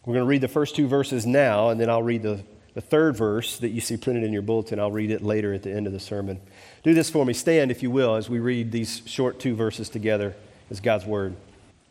We're 0.05 0.15
going 0.15 0.25
to 0.25 0.29
read 0.29 0.41
the 0.41 0.49
first 0.49 0.75
two 0.75 0.85
verses 0.85 1.25
now, 1.25 1.69
and 1.69 1.79
then 1.79 1.89
I'll 1.89 2.03
read 2.03 2.23
the, 2.23 2.43
the 2.73 2.81
third 2.81 3.15
verse 3.15 3.57
that 3.59 3.69
you 3.69 3.79
see 3.79 3.95
printed 3.95 4.25
in 4.25 4.33
your 4.33 4.41
bulletin. 4.41 4.77
I'll 4.77 4.91
read 4.91 5.11
it 5.11 5.21
later 5.21 5.53
at 5.53 5.63
the 5.63 5.71
end 5.71 5.87
of 5.87 5.93
the 5.93 5.99
sermon. 5.99 6.41
Do 6.83 6.93
this 6.93 7.09
for 7.09 7.25
me. 7.25 7.31
Stand, 7.31 7.71
if 7.71 7.81
you 7.81 7.89
will, 7.89 8.15
as 8.15 8.29
we 8.29 8.39
read 8.39 8.73
these 8.73 9.01
short 9.05 9.39
two 9.39 9.55
verses 9.55 9.87
together 9.87 10.35
as 10.69 10.81
God's 10.81 11.05
Word. 11.05 11.37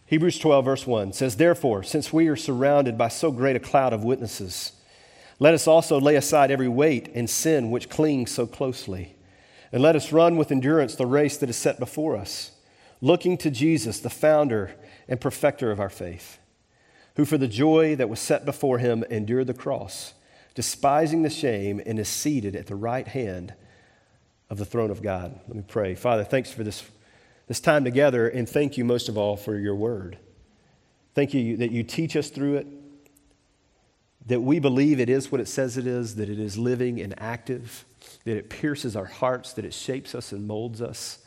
Hebrews 0.04 0.38
12, 0.38 0.62
verse 0.62 0.86
1 0.86 1.14
says, 1.14 1.36
Therefore, 1.36 1.82
since 1.82 2.12
we 2.12 2.28
are 2.28 2.36
surrounded 2.36 2.98
by 2.98 3.08
so 3.08 3.30
great 3.30 3.56
a 3.56 3.60
cloud 3.60 3.94
of 3.94 4.04
witnesses, 4.04 4.72
let 5.38 5.54
us 5.54 5.66
also 5.66 5.98
lay 5.98 6.16
aside 6.16 6.50
every 6.50 6.68
weight 6.68 7.08
and 7.14 7.30
sin 7.30 7.70
which 7.70 7.88
clings 7.88 8.30
so 8.30 8.46
closely, 8.46 9.14
and 9.72 9.80
let 9.82 9.96
us 9.96 10.12
run 10.12 10.36
with 10.36 10.52
endurance 10.52 10.96
the 10.96 11.06
race 11.06 11.38
that 11.38 11.48
is 11.48 11.56
set 11.56 11.80
before 11.80 12.18
us, 12.18 12.50
looking 13.00 13.38
to 13.38 13.50
Jesus, 13.50 14.00
the 14.00 14.10
founder 14.10 14.74
and 15.08 15.18
perfecter 15.18 15.70
of 15.70 15.80
our 15.80 15.88
faith 15.88 16.38
who 17.16 17.24
for 17.24 17.38
the 17.38 17.48
joy 17.48 17.94
that 17.96 18.08
was 18.08 18.20
set 18.20 18.44
before 18.44 18.78
him 18.78 19.04
endured 19.10 19.46
the 19.46 19.54
cross, 19.54 20.14
despising 20.54 21.22
the 21.22 21.30
shame, 21.30 21.80
and 21.84 21.98
is 21.98 22.08
seated 22.08 22.56
at 22.56 22.66
the 22.66 22.74
right 22.74 23.08
hand 23.08 23.54
of 24.48 24.58
the 24.58 24.64
throne 24.64 24.90
of 24.90 25.02
God. 25.02 25.38
Let 25.46 25.56
me 25.56 25.64
pray. 25.66 25.94
Father, 25.94 26.24
thanks 26.24 26.50
for 26.50 26.64
this, 26.64 26.82
this 27.48 27.60
time 27.60 27.84
together, 27.84 28.28
and 28.28 28.48
thank 28.48 28.76
you 28.76 28.84
most 28.84 29.08
of 29.08 29.18
all 29.18 29.36
for 29.36 29.56
your 29.58 29.74
word. 29.74 30.18
Thank 31.14 31.34
you 31.34 31.58
that 31.58 31.70
you 31.70 31.82
teach 31.82 32.16
us 32.16 32.30
through 32.30 32.56
it, 32.56 32.66
that 34.26 34.40
we 34.40 34.58
believe 34.58 34.98
it 34.98 35.10
is 35.10 35.30
what 35.30 35.40
it 35.40 35.48
says 35.48 35.76
it 35.76 35.86
is, 35.86 36.16
that 36.16 36.30
it 36.30 36.38
is 36.38 36.56
living 36.56 37.00
and 37.00 37.14
active, 37.20 37.84
that 38.24 38.36
it 38.36 38.48
pierces 38.48 38.96
our 38.96 39.04
hearts, 39.04 39.52
that 39.54 39.64
it 39.66 39.74
shapes 39.74 40.14
us 40.14 40.32
and 40.32 40.46
molds 40.46 40.80
us, 40.80 41.18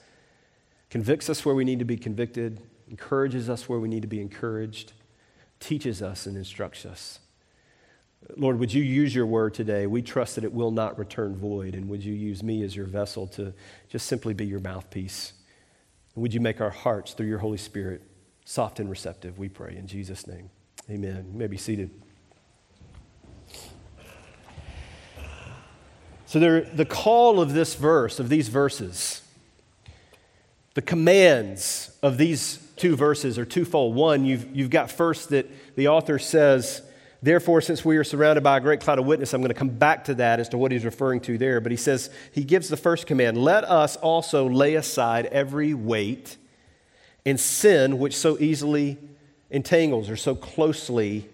convicts 0.89 1.29
us 1.29 1.45
where 1.45 1.53
we 1.53 1.63
need 1.63 1.79
to 1.79 1.85
be 1.85 1.97
convicted, 1.97 2.61
encourages 2.89 3.49
us 3.49 3.69
where 3.69 3.79
we 3.79 3.87
need 3.87 4.01
to 4.01 4.07
be 4.07 4.21
encouraged 4.21 4.93
teaches 5.59 6.01
us 6.01 6.25
and 6.25 6.37
instructs 6.37 6.85
us. 6.85 7.19
Lord, 8.37 8.59
would 8.59 8.73
you 8.73 8.83
use 8.83 9.13
your 9.13 9.25
word 9.25 9.53
today? 9.53 9.85
We 9.87 10.01
trust 10.01 10.35
that 10.35 10.43
it 10.43 10.53
will 10.53 10.71
not 10.71 10.97
return 10.97 11.35
void. 11.35 11.75
And 11.75 11.87
would 11.89 12.03
you 12.03 12.13
use 12.13 12.41
me 12.41 12.63
as 12.63 12.75
your 12.75 12.85
vessel 12.85 13.27
to 13.27 13.53
just 13.87 14.07
simply 14.07 14.33
be 14.33 14.45
your 14.45 14.59
mouthpiece? 14.59 15.33
And 16.15 16.21
would 16.21 16.33
you 16.33 16.39
make 16.39 16.59
our 16.59 16.71
hearts, 16.71 17.13
through 17.13 17.27
your 17.27 17.39
Holy 17.39 17.57
Spirit, 17.57 18.01
soft 18.43 18.79
and 18.79 18.89
receptive? 18.89 19.37
We 19.37 19.49
pray 19.49 19.75
in 19.75 19.87
Jesus' 19.87 20.25
name. 20.27 20.49
Amen. 20.89 21.27
You 21.31 21.37
may 21.37 21.47
be 21.47 21.57
seated. 21.57 21.91
So, 26.27 26.39
there, 26.39 26.61
the 26.61 26.85
call 26.85 27.39
of 27.39 27.53
this 27.53 27.75
verse, 27.75 28.19
of 28.19 28.29
these 28.29 28.49
verses, 28.49 29.21
the 30.73 30.81
commands 30.81 31.95
of 32.01 32.17
these 32.17 32.64
two 32.75 32.95
verses 32.95 33.37
are 33.37 33.45
twofold. 33.45 33.95
One, 33.95 34.25
you've, 34.25 34.55
you've 34.55 34.69
got 34.69 34.91
first 34.91 35.29
that 35.29 35.49
the 35.75 35.87
author 35.87 36.19
says, 36.19 36.81
Therefore, 37.21 37.61
since 37.61 37.83
we 37.83 37.97
are 37.97 38.03
surrounded 38.03 38.43
by 38.43 38.57
a 38.57 38.61
great 38.61 38.81
cloud 38.81 38.99
of 38.99 39.05
witness, 39.05 39.33
I'm 39.33 39.41
going 39.41 39.49
to 39.49 39.57
come 39.57 39.69
back 39.69 40.03
to 40.05 40.15
that 40.15 40.39
as 40.39 40.49
to 40.49 40.57
what 40.57 40.71
he's 40.71 40.85
referring 40.85 41.21
to 41.21 41.37
there. 41.37 41.59
But 41.59 41.71
he 41.71 41.77
says, 41.77 42.11
he 42.31 42.43
gives 42.43 42.69
the 42.69 42.77
first 42.77 43.07
command 43.07 43.37
let 43.37 43.63
us 43.63 43.95
also 43.95 44.47
lay 44.47 44.75
aside 44.75 45.25
every 45.27 45.73
weight 45.73 46.37
and 47.25 47.39
sin 47.39 47.97
which 47.97 48.15
so 48.15 48.37
easily 48.39 48.99
entangles 49.49 50.09
or 50.09 50.15
so 50.17 50.35
closely 50.35 51.27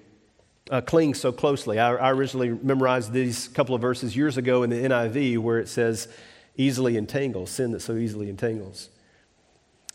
uh, 0.69 0.79
clings 0.79 1.19
so 1.19 1.31
closely. 1.33 1.77
I, 1.77 1.93
I 1.95 2.11
originally 2.11 2.49
memorized 2.49 3.11
these 3.11 3.49
couple 3.49 3.75
of 3.75 3.81
verses 3.81 4.15
years 4.15 4.37
ago 4.37 4.63
in 4.63 4.69
the 4.69 4.77
NIV 4.77 5.39
where 5.39 5.59
it 5.59 5.67
says, 5.67 6.07
easily 6.55 6.97
entangles, 6.97 7.49
sin 7.49 7.71
that 7.71 7.81
so 7.81 7.95
easily 7.95 8.29
entangles. 8.29 8.89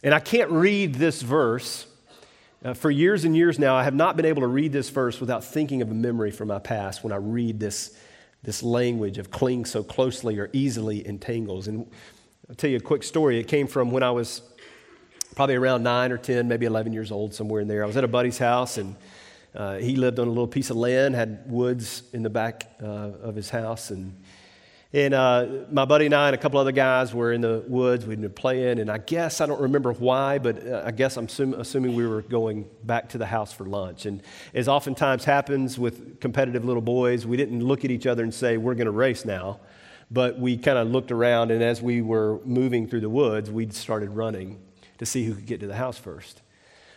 And 0.06 0.14
I 0.14 0.20
can't 0.20 0.52
read 0.52 0.94
this 0.94 1.20
verse. 1.20 1.84
Uh, 2.64 2.74
for 2.74 2.92
years 2.92 3.24
and 3.24 3.36
years 3.36 3.58
now, 3.58 3.74
I 3.74 3.82
have 3.82 3.92
not 3.92 4.16
been 4.16 4.24
able 4.24 4.42
to 4.42 4.46
read 4.46 4.70
this 4.70 4.88
verse 4.88 5.18
without 5.18 5.42
thinking 5.42 5.82
of 5.82 5.90
a 5.90 5.94
memory 5.94 6.30
from 6.30 6.46
my 6.46 6.60
past 6.60 7.02
when 7.02 7.12
I 7.12 7.16
read 7.16 7.58
this, 7.58 7.98
this 8.44 8.62
language 8.62 9.18
of 9.18 9.32
cling 9.32 9.64
so 9.64 9.82
closely 9.82 10.38
or 10.38 10.48
easily 10.52 11.04
entangles. 11.04 11.66
And 11.66 11.90
I'll 12.48 12.54
tell 12.54 12.70
you 12.70 12.76
a 12.76 12.80
quick 12.80 13.02
story. 13.02 13.40
It 13.40 13.48
came 13.48 13.66
from 13.66 13.90
when 13.90 14.04
I 14.04 14.12
was 14.12 14.42
probably 15.34 15.56
around 15.56 15.82
nine 15.82 16.12
or 16.12 16.18
10, 16.18 16.46
maybe 16.46 16.66
11 16.66 16.92
years 16.92 17.10
old, 17.10 17.34
somewhere 17.34 17.60
in 17.60 17.66
there. 17.66 17.82
I 17.82 17.86
was 17.88 17.96
at 17.96 18.04
a 18.04 18.08
buddy's 18.08 18.38
house, 18.38 18.78
and 18.78 18.94
uh, 19.56 19.78
he 19.78 19.96
lived 19.96 20.20
on 20.20 20.28
a 20.28 20.30
little 20.30 20.46
piece 20.46 20.70
of 20.70 20.76
land, 20.76 21.16
had 21.16 21.50
woods 21.50 22.04
in 22.12 22.22
the 22.22 22.30
back 22.30 22.70
uh, 22.80 22.86
of 22.86 23.34
his 23.34 23.50
house, 23.50 23.90
and 23.90 24.16
and 24.96 25.12
uh, 25.12 25.46
my 25.70 25.84
buddy 25.84 26.06
and 26.06 26.14
I 26.14 26.28
and 26.28 26.34
a 26.34 26.38
couple 26.38 26.58
other 26.58 26.72
guys 26.72 27.12
were 27.12 27.30
in 27.30 27.42
the 27.42 27.62
woods. 27.68 28.06
We'd 28.06 28.18
been 28.18 28.32
playing, 28.32 28.78
and 28.78 28.90
I 28.90 28.96
guess 28.96 29.42
I 29.42 29.46
don't 29.46 29.60
remember 29.60 29.92
why, 29.92 30.38
but 30.38 30.66
uh, 30.66 30.84
I 30.86 30.90
guess 30.90 31.18
I'm 31.18 31.26
assuming 31.26 31.94
we 31.94 32.06
were 32.06 32.22
going 32.22 32.66
back 32.82 33.10
to 33.10 33.18
the 33.18 33.26
house 33.26 33.52
for 33.52 33.64
lunch. 33.64 34.06
And 34.06 34.22
as 34.54 34.68
oftentimes 34.68 35.26
happens 35.26 35.78
with 35.78 36.18
competitive 36.18 36.64
little 36.64 36.80
boys, 36.80 37.26
we 37.26 37.36
didn't 37.36 37.62
look 37.62 37.84
at 37.84 37.90
each 37.90 38.06
other 38.06 38.22
and 38.22 38.32
say, 38.32 38.56
We're 38.56 38.74
going 38.74 38.86
to 38.86 38.90
race 38.90 39.26
now. 39.26 39.60
But 40.10 40.38
we 40.38 40.56
kind 40.56 40.78
of 40.78 40.88
looked 40.88 41.12
around, 41.12 41.50
and 41.50 41.62
as 41.62 41.82
we 41.82 42.00
were 42.00 42.40
moving 42.46 42.88
through 42.88 43.00
the 43.00 43.10
woods, 43.10 43.50
we 43.50 43.68
started 43.68 44.08
running 44.08 44.62
to 44.96 45.04
see 45.04 45.26
who 45.26 45.34
could 45.34 45.44
get 45.44 45.60
to 45.60 45.66
the 45.66 45.76
house 45.76 45.98
first. 45.98 46.40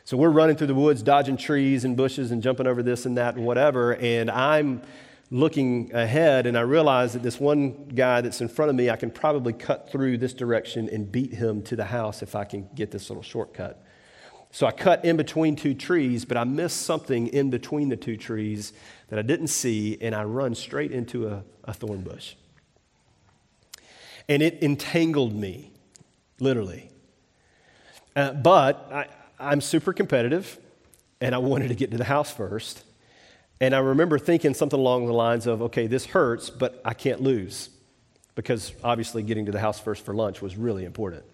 So 0.06 0.16
we're 0.16 0.30
running 0.30 0.56
through 0.56 0.68
the 0.68 0.76
woods, 0.76 1.04
dodging 1.04 1.36
trees 1.36 1.84
and 1.84 1.98
bushes 1.98 2.32
and 2.32 2.42
jumping 2.42 2.66
over 2.66 2.82
this 2.82 3.06
and 3.06 3.18
that 3.18 3.36
and 3.36 3.46
whatever. 3.46 3.96
And 3.96 4.32
I'm 4.32 4.84
looking 5.32 5.92
ahead 5.94 6.48
and 6.48 6.58
I 6.58 6.62
realize 6.62 7.14
that 7.14 7.22
this 7.22 7.40
one 7.40 7.86
guy 7.94 8.22
that's 8.22 8.42
in 8.42 8.48
front 8.48 8.70
of 8.70 8.76
me, 8.76 8.90
I 8.90 8.96
can 8.96 9.12
probably 9.12 9.54
cut 9.54 9.92
through 9.92 10.18
this 10.18 10.34
direction 10.34 10.90
and 10.90 11.12
beat 11.12 11.34
him 11.34 11.62
to 11.64 11.76
the 11.76 11.86
house 11.86 12.24
if 12.24 12.36
I 12.36 12.46
can 12.46 12.68
get 12.74 12.92
this 12.92 13.10
little 13.10 13.24
shortcut. 13.24 13.84
So 14.52 14.66
I 14.66 14.72
cut 14.72 15.06
in 15.06 15.16
between 15.16 15.56
two 15.56 15.76
trees, 15.76 16.26
but 16.26 16.36
I 16.36 16.44
missed 16.44 16.82
something 16.82 17.28
in 17.28 17.52
between 17.52 17.90
the 17.90 17.96
two 17.96 18.18
trees 18.18 18.74
that 19.10 19.20
I 19.20 19.22
didn't 19.22 19.48
see, 19.48 19.98
and 20.02 20.16
I 20.16 20.24
run 20.24 20.56
straight 20.56 20.92
into 20.92 21.28
a, 21.28 21.44
a 21.66 21.74
thorn 21.74 22.02
bush. 22.02 22.34
And 24.28 24.42
it 24.42 24.64
entangled 24.64 25.36
me, 25.36 25.72
literally. 26.40 26.90
Uh, 28.16 28.34
but 28.34 28.92
I, 28.92 29.08
I'm 29.40 29.62
super 29.62 29.94
competitive, 29.94 30.58
and 31.22 31.36
I 31.36 31.38
wanted 31.38 31.68
to 31.68 31.76
get 31.76 31.92
to 31.92 31.98
the 31.98 32.04
house 32.04 32.32
first. 32.32 32.84
And 33.62 33.76
I 33.76 33.80
remember 33.80 34.18
thinking 34.18 34.54
something 34.54 34.80
along 34.80 35.08
the 35.08 35.14
lines 35.14 35.46
of, 35.46 35.62
okay, 35.64 35.88
this 35.88 36.06
hurts, 36.06 36.50
but 36.50 36.82
I 36.86 36.94
can't 36.94 37.22
lose. 37.22 37.70
Because 38.36 38.72
obviously 38.84 39.22
getting 39.22 39.48
to 39.48 39.52
the 39.52 39.60
house 39.60 39.80
first 39.80 40.06
for 40.06 40.14
lunch 40.14 40.42
was 40.42 40.56
really 40.56 40.86
important. 40.86 41.26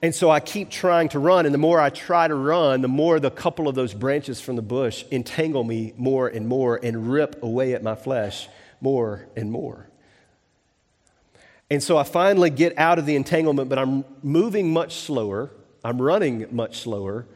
And 0.00 0.14
so 0.14 0.30
I 0.30 0.38
keep 0.38 0.70
trying 0.70 1.08
to 1.10 1.18
run, 1.18 1.44
and 1.44 1.52
the 1.52 1.58
more 1.58 1.80
I 1.80 1.90
try 1.90 2.28
to 2.28 2.34
run, 2.34 2.82
the 2.82 2.88
more 2.88 3.18
the 3.18 3.30
couple 3.30 3.66
of 3.66 3.74
those 3.74 3.94
branches 3.94 4.40
from 4.40 4.54
the 4.54 4.62
bush 4.62 5.04
entangle 5.10 5.64
me 5.64 5.92
more 5.96 6.28
and 6.28 6.46
more 6.46 6.78
and 6.82 7.10
rip 7.10 7.42
away 7.42 7.74
at 7.74 7.82
my 7.82 7.96
flesh 7.96 8.48
more 8.80 9.26
and 9.36 9.50
more. 9.50 9.88
And 11.70 11.82
so 11.82 11.98
I 11.98 12.04
finally 12.04 12.50
get 12.50 12.78
out 12.78 12.98
of 12.98 13.06
the 13.06 13.16
entanglement, 13.16 13.68
but 13.68 13.78
I'm 13.78 14.04
moving 14.22 14.72
much 14.72 14.96
slower. 14.96 15.50
I'm 15.84 16.00
running 16.00 16.46
much 16.50 16.78
slower. 16.78 17.26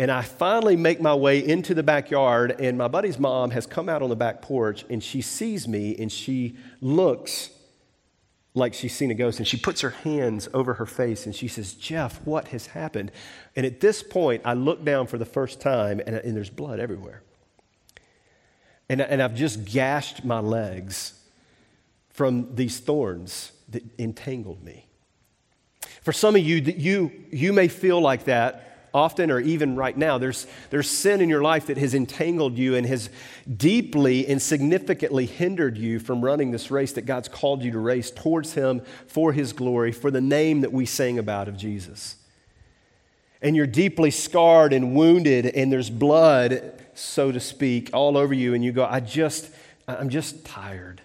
And 0.00 0.12
I 0.12 0.22
finally 0.22 0.76
make 0.76 1.00
my 1.00 1.14
way 1.14 1.44
into 1.44 1.74
the 1.74 1.82
backyard, 1.82 2.60
and 2.60 2.78
my 2.78 2.86
buddy's 2.86 3.18
mom 3.18 3.50
has 3.50 3.66
come 3.66 3.88
out 3.88 4.00
on 4.00 4.10
the 4.10 4.16
back 4.16 4.40
porch, 4.42 4.84
and 4.88 5.02
she 5.02 5.20
sees 5.20 5.66
me, 5.66 5.96
and 5.98 6.10
she 6.10 6.56
looks 6.80 7.50
like 8.54 8.74
she's 8.74 8.94
seen 8.94 9.10
a 9.10 9.14
ghost, 9.14 9.38
and 9.38 9.46
she 9.46 9.56
puts 9.56 9.80
her 9.80 9.90
hands 9.90 10.48
over 10.54 10.74
her 10.74 10.86
face, 10.86 11.26
and 11.26 11.34
she 11.34 11.48
says, 11.48 11.74
Jeff, 11.74 12.24
what 12.24 12.48
has 12.48 12.68
happened? 12.68 13.10
And 13.56 13.66
at 13.66 13.80
this 13.80 14.02
point, 14.04 14.42
I 14.44 14.54
look 14.54 14.84
down 14.84 15.08
for 15.08 15.18
the 15.18 15.24
first 15.24 15.60
time, 15.60 16.00
and, 16.06 16.14
and 16.14 16.36
there's 16.36 16.50
blood 16.50 16.78
everywhere. 16.78 17.22
And, 18.88 19.00
and 19.00 19.20
I've 19.20 19.34
just 19.34 19.64
gashed 19.64 20.24
my 20.24 20.38
legs 20.38 21.14
from 22.10 22.54
these 22.54 22.78
thorns 22.78 23.52
that 23.68 23.82
entangled 23.98 24.62
me. 24.62 24.86
For 26.02 26.12
some 26.12 26.36
of 26.36 26.42
you, 26.42 26.60
that 26.62 26.76
you, 26.76 27.12
you 27.30 27.52
may 27.52 27.68
feel 27.68 28.00
like 28.00 28.24
that 28.24 28.67
often 28.92 29.30
or 29.30 29.40
even 29.40 29.76
right 29.76 29.96
now, 29.96 30.18
there's, 30.18 30.46
there's 30.70 30.90
sin 30.90 31.20
in 31.20 31.28
your 31.28 31.42
life 31.42 31.66
that 31.66 31.78
has 31.78 31.94
entangled 31.94 32.56
you 32.56 32.74
and 32.74 32.86
has 32.86 33.10
deeply 33.56 34.26
and 34.26 34.40
significantly 34.40 35.26
hindered 35.26 35.76
you 35.76 35.98
from 35.98 36.24
running 36.24 36.50
this 36.50 36.70
race 36.70 36.92
that 36.92 37.02
God's 37.02 37.28
called 37.28 37.62
you 37.62 37.70
to 37.72 37.78
race 37.78 38.10
towards 38.10 38.54
Him 38.54 38.82
for 39.06 39.32
His 39.32 39.52
glory, 39.52 39.92
for 39.92 40.10
the 40.10 40.20
name 40.20 40.62
that 40.62 40.72
we 40.72 40.86
sang 40.86 41.18
about 41.18 41.48
of 41.48 41.56
Jesus. 41.56 42.16
And 43.40 43.54
you're 43.54 43.66
deeply 43.66 44.10
scarred 44.10 44.72
and 44.72 44.94
wounded, 44.94 45.46
and 45.46 45.70
there's 45.70 45.90
blood, 45.90 46.72
so 46.94 47.30
to 47.30 47.40
speak, 47.40 47.90
all 47.92 48.16
over 48.16 48.34
you, 48.34 48.54
and 48.54 48.64
you 48.64 48.72
go, 48.72 48.84
I 48.84 49.00
just, 49.00 49.50
I'm 49.86 50.08
just 50.08 50.44
tired. 50.44 51.02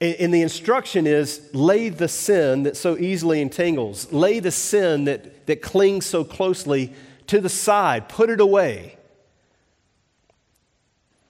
And 0.00 0.32
the 0.32 0.42
instruction 0.42 1.08
is 1.08 1.50
lay 1.52 1.88
the 1.88 2.06
sin 2.06 2.62
that 2.62 2.76
so 2.76 2.96
easily 2.96 3.40
entangles, 3.40 4.12
lay 4.12 4.38
the 4.38 4.52
sin 4.52 5.04
that, 5.06 5.46
that 5.46 5.60
clings 5.60 6.06
so 6.06 6.22
closely 6.22 6.92
to 7.26 7.40
the 7.40 7.48
side, 7.48 8.08
put 8.08 8.30
it 8.30 8.40
away. 8.40 8.96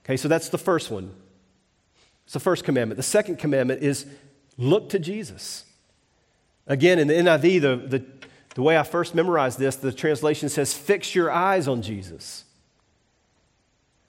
Okay, 0.05 0.17
so 0.17 0.27
that's 0.27 0.49
the 0.49 0.57
first 0.57 0.91
one. 0.91 1.11
It's 2.25 2.33
the 2.33 2.39
first 2.39 2.63
commandment. 2.63 2.97
The 2.97 3.03
second 3.03 3.37
commandment 3.37 3.81
is 3.81 4.05
look 4.55 4.89
to 4.89 4.99
Jesus. 4.99 5.65
Again, 6.67 6.99
in 6.99 7.07
the 7.07 7.15
NIV, 7.15 7.61
the, 7.61 7.75
the, 7.97 8.05
the 8.53 8.61
way 8.61 8.77
I 8.77 8.83
first 8.83 9.15
memorized 9.15 9.57
this, 9.57 9.77
the 9.77 9.91
translation 9.91 10.47
says, 10.47 10.75
fix 10.75 11.15
your 11.15 11.31
eyes 11.31 11.67
on 11.67 11.81
Jesus. 11.81 12.43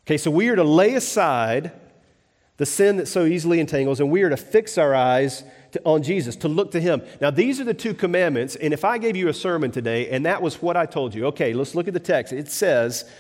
Okay, 0.05 0.19
so 0.19 0.31
we 0.31 0.49
are 0.49 0.57
to 0.57 0.65
lay 0.65 0.95
aside 0.95 1.73
the 2.61 2.67
sin 2.67 2.99
that 2.99 3.09
so 3.09 3.25
easily 3.25 3.59
entangles, 3.59 4.01
and 4.01 4.11
we 4.11 4.21
are 4.21 4.29
to 4.29 4.37
fix 4.37 4.77
our 4.77 4.95
eyes 4.95 5.45
to, 5.73 5.81
on 5.83 6.03
Jesus, 6.03 6.37
to 6.37 6.47
look 6.47 6.73
to 6.73 6.81
Him. 6.81 7.01
Now, 7.19 7.31
these 7.31 7.59
are 7.59 7.65
the 7.65 7.73
two 7.73 7.95
commandments, 7.95 8.55
and 8.55 8.75
if 8.75 8.85
I 8.85 8.99
gave 8.99 9.17
you 9.17 9.29
a 9.29 9.33
sermon 9.33 9.71
today, 9.71 10.11
and 10.11 10.27
that 10.27 10.43
was 10.43 10.61
what 10.61 10.77
I 10.77 10.85
told 10.85 11.15
you, 11.15 11.25
okay, 11.29 11.55
let's 11.55 11.75
look 11.75 11.89
at 11.89 11.95
the 11.95 12.01
text. 12.01 12.35
It 12.35 12.51
says, 12.51 13.11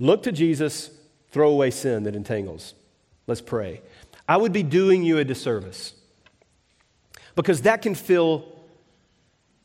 Look 0.00 0.24
to 0.24 0.32
Jesus, 0.32 0.90
throw 1.30 1.50
away 1.50 1.70
sin 1.70 2.02
that 2.02 2.16
entangles. 2.16 2.74
Let's 3.28 3.40
pray. 3.40 3.82
I 4.28 4.36
would 4.36 4.52
be 4.52 4.64
doing 4.64 5.04
you 5.04 5.18
a 5.18 5.24
disservice 5.24 5.94
because 7.36 7.62
that 7.62 7.82
can 7.82 7.94
feel 7.94 8.52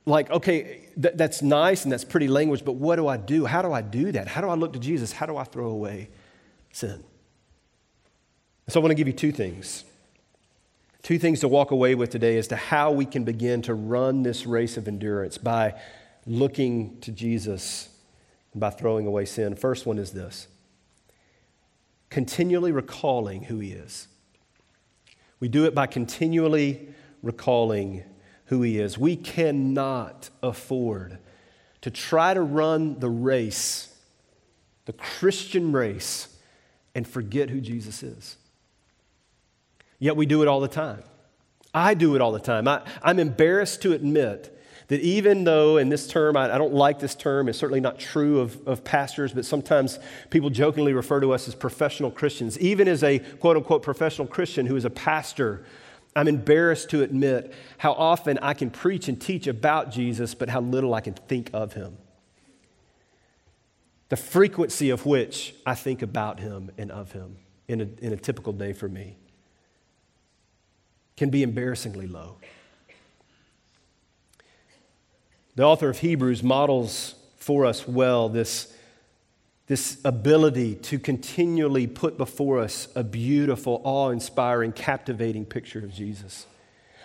like, 0.05 0.29
okay, 0.29 0.81
th- 1.01 1.15
that's 1.15 1.41
nice 1.41 1.85
and 1.85 1.91
that's 1.91 2.05
pretty 2.05 2.27
language, 2.27 2.63
but 2.63 2.73
what 2.73 2.97
do 2.97 3.07
I 3.07 3.17
do? 3.17 3.45
How 3.45 3.63
do 3.63 3.73
I 3.73 3.81
do 3.81 4.11
that? 4.11 4.27
How 4.27 4.41
do 4.41 4.47
I 4.49 4.53
look 4.53 4.73
to 4.73 4.79
Jesus? 4.79 5.11
How 5.11 5.25
do 5.25 5.37
I 5.37 5.43
throw 5.43 5.69
away 5.69 6.09
sin? 6.71 7.03
So 8.69 8.79
I 8.79 8.83
want 8.83 8.91
to 8.91 8.95
give 8.95 9.07
you 9.07 9.13
two 9.13 9.31
things. 9.31 9.83
Two 11.01 11.19
things 11.19 11.41
to 11.41 11.49
walk 11.49 11.71
away 11.71 11.95
with 11.95 12.11
today 12.11 12.37
as 12.37 12.47
to 12.47 12.55
how 12.55 12.91
we 12.91 13.05
can 13.05 13.25
begin 13.25 13.61
to 13.63 13.73
run 13.73 14.23
this 14.23 14.45
race 14.45 14.77
of 14.77 14.87
endurance 14.87 15.37
by 15.37 15.79
looking 16.25 16.99
to 17.01 17.11
Jesus 17.11 17.89
and 18.53 18.61
by 18.61 18.69
throwing 18.69 19.05
away 19.05 19.25
sin. 19.25 19.55
First 19.55 19.85
one 19.85 19.97
is 19.97 20.11
this 20.11 20.47
continually 22.09 22.71
recalling 22.71 23.43
who 23.43 23.59
he 23.59 23.71
is. 23.71 24.07
We 25.39 25.49
do 25.49 25.65
it 25.65 25.75
by 25.75 25.87
continually 25.87 26.87
recalling 27.21 28.03
who 28.45 28.61
he 28.61 28.79
is. 28.79 28.97
We 28.97 29.15
cannot 29.17 30.29
afford 30.41 31.17
to 31.81 31.91
try 31.91 32.33
to 32.33 32.41
run 32.41 32.99
the 32.99 33.09
race, 33.09 33.93
the 34.85 34.93
Christian 34.93 35.73
race, 35.73 36.33
and 36.95 37.05
forget 37.05 37.49
who 37.49 37.59
Jesus 37.59 38.03
is. 38.03 38.37
Yet 40.03 40.17
we 40.17 40.25
do 40.25 40.41
it 40.41 40.49
all 40.49 40.59
the 40.59 40.67
time. 40.67 41.01
I 41.73 41.93
do 41.93 42.13
it 42.15 42.19
all 42.19 42.33
the 42.33 42.39
time. 42.39 42.67
I, 42.67 42.81
am 43.05 43.19
embarrassed 43.19 43.81
to 43.83 43.93
admit 43.93 44.53
that 44.89 44.99
even 44.99 45.45
though, 45.45 45.77
in 45.77 45.87
this 45.87 46.09
term, 46.09 46.35
I, 46.35 46.53
I, 46.53 46.57
don't 46.57 46.73
like 46.73 46.99
this 46.99 47.15
term, 47.15 47.47
it's 47.47 47.57
certainly 47.57 47.79
not 47.79 47.99
true 47.99 48.41
of, 48.41 48.67
of 48.67 48.83
pastors, 48.83 49.31
but 49.31 49.45
sometimes 49.45 49.99
people 50.29 50.49
jokingly 50.49 50.91
refer 50.91 51.21
to 51.21 51.31
us 51.31 51.47
as 51.47 51.55
professional 51.55 52.11
Christians. 52.11 52.59
Even 52.59 52.89
as 52.89 53.01
a 53.01 53.19
quote 53.19 53.55
unquote 53.55 53.81
professional 53.81 54.27
Christian 54.27 54.65
who 54.65 54.75
is 54.75 54.83
a 54.83 54.89
pastor, 54.89 55.63
I'm 56.17 56.27
embarrassed 56.27 56.89
to 56.89 57.01
admit 57.01 57.53
how 57.77 57.93
often 57.93 58.37
I 58.39 58.55
can 58.55 58.71
preach 58.71 59.07
and 59.07 59.21
teach 59.21 59.47
about 59.47 59.89
Jesus, 59.89 60.35
but 60.35 60.49
how 60.49 60.59
little 60.59 60.93
I 60.93 60.99
can 60.99 61.13
think 61.13 61.49
of 61.53 61.75
him. 61.75 61.97
The 64.09 64.17
frequency 64.17 64.89
of 64.89 65.05
which 65.05 65.55
I 65.65 65.75
think 65.75 66.01
about 66.01 66.41
him 66.41 66.71
and 66.77 66.91
of 66.91 67.13
him 67.13 67.37
in 67.69 67.79
a, 67.79 67.87
in 68.05 68.11
a 68.11 68.17
typical 68.17 68.51
day 68.51 68.73
for 68.73 68.89
me 68.89 69.15
can 71.15 71.29
be 71.29 71.43
embarrassingly 71.43 72.07
low. 72.07 72.37
The 75.55 75.63
author 75.63 75.89
of 75.89 75.99
Hebrews 75.99 76.41
models 76.41 77.15
for 77.37 77.65
us 77.65 77.87
well 77.87 78.27
this, 78.29 78.75
this 79.67 79.99
ability 80.03 80.75
to 80.75 80.97
continually 80.97 81.85
put 81.85 82.17
before 82.17 82.59
us 82.59 82.87
a 82.95 83.03
beautiful, 83.03 83.81
awe 83.83 84.09
inspiring, 84.09 84.71
captivating 84.71 85.45
picture 85.45 85.79
of 85.79 85.93
Jesus. 85.93 86.47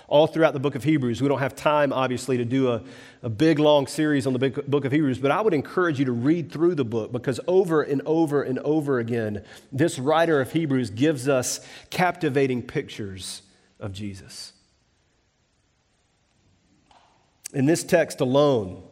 All 0.07 0.27
throughout 0.27 0.55
the 0.55 0.61
book 0.61 0.75
of 0.75 0.85
Hebrews, 0.85 1.21
we 1.21 1.29
don't 1.29 1.40
have 1.40 1.55
time, 1.55 1.92
obviously, 1.92 2.38
to 2.38 2.44
do 2.47 2.73
a, 2.73 2.83
a 3.23 3.29
big, 3.29 3.59
long 3.59 3.87
series 3.87 4.27
on 4.27 4.33
the 4.33 4.38
book 4.38 4.87
of 4.87 4.92
Hebrews, 4.92 5.18
but 5.18 5.31
I 5.31 5.42
would 5.42 5.53
encourage 5.53 5.99
you 5.99 6.07
to 6.07 6.12
read 6.12 6.51
through 6.51 6.77
the 6.77 6.85
book 6.87 7.12
because 7.12 7.38
over 7.47 7.83
and 7.83 8.01
over 8.07 8.42
and 8.42 8.59
over 8.61 9.01
again, 9.01 9.44
this 9.71 9.99
writer 9.99 10.40
of 10.40 10.51
Hebrews 10.53 10.88
gives 10.88 11.29
us 11.29 11.61
captivating 11.90 12.62
pictures 12.62 13.42
of 13.81 13.93
Jesus. 13.93 14.53
In 17.55 17.67
this 17.67 17.83
text 17.83 18.21
alone, 18.21 18.83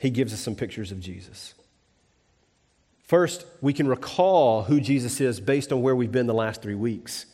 he 0.00 0.10
gives 0.10 0.32
us 0.32 0.40
some 0.40 0.54
pictures 0.54 0.92
of 0.92 1.00
Jesus. 1.00 1.54
First, 3.04 3.46
we 3.60 3.72
can 3.72 3.86
recall 3.86 4.64
who 4.64 4.80
Jesus 4.80 5.20
is 5.20 5.40
based 5.40 5.72
on 5.72 5.80
where 5.80 5.94
we've 5.94 6.12
been 6.12 6.26
the 6.26 6.34
last 6.34 6.60
three 6.60 6.74
weeks 6.74 7.26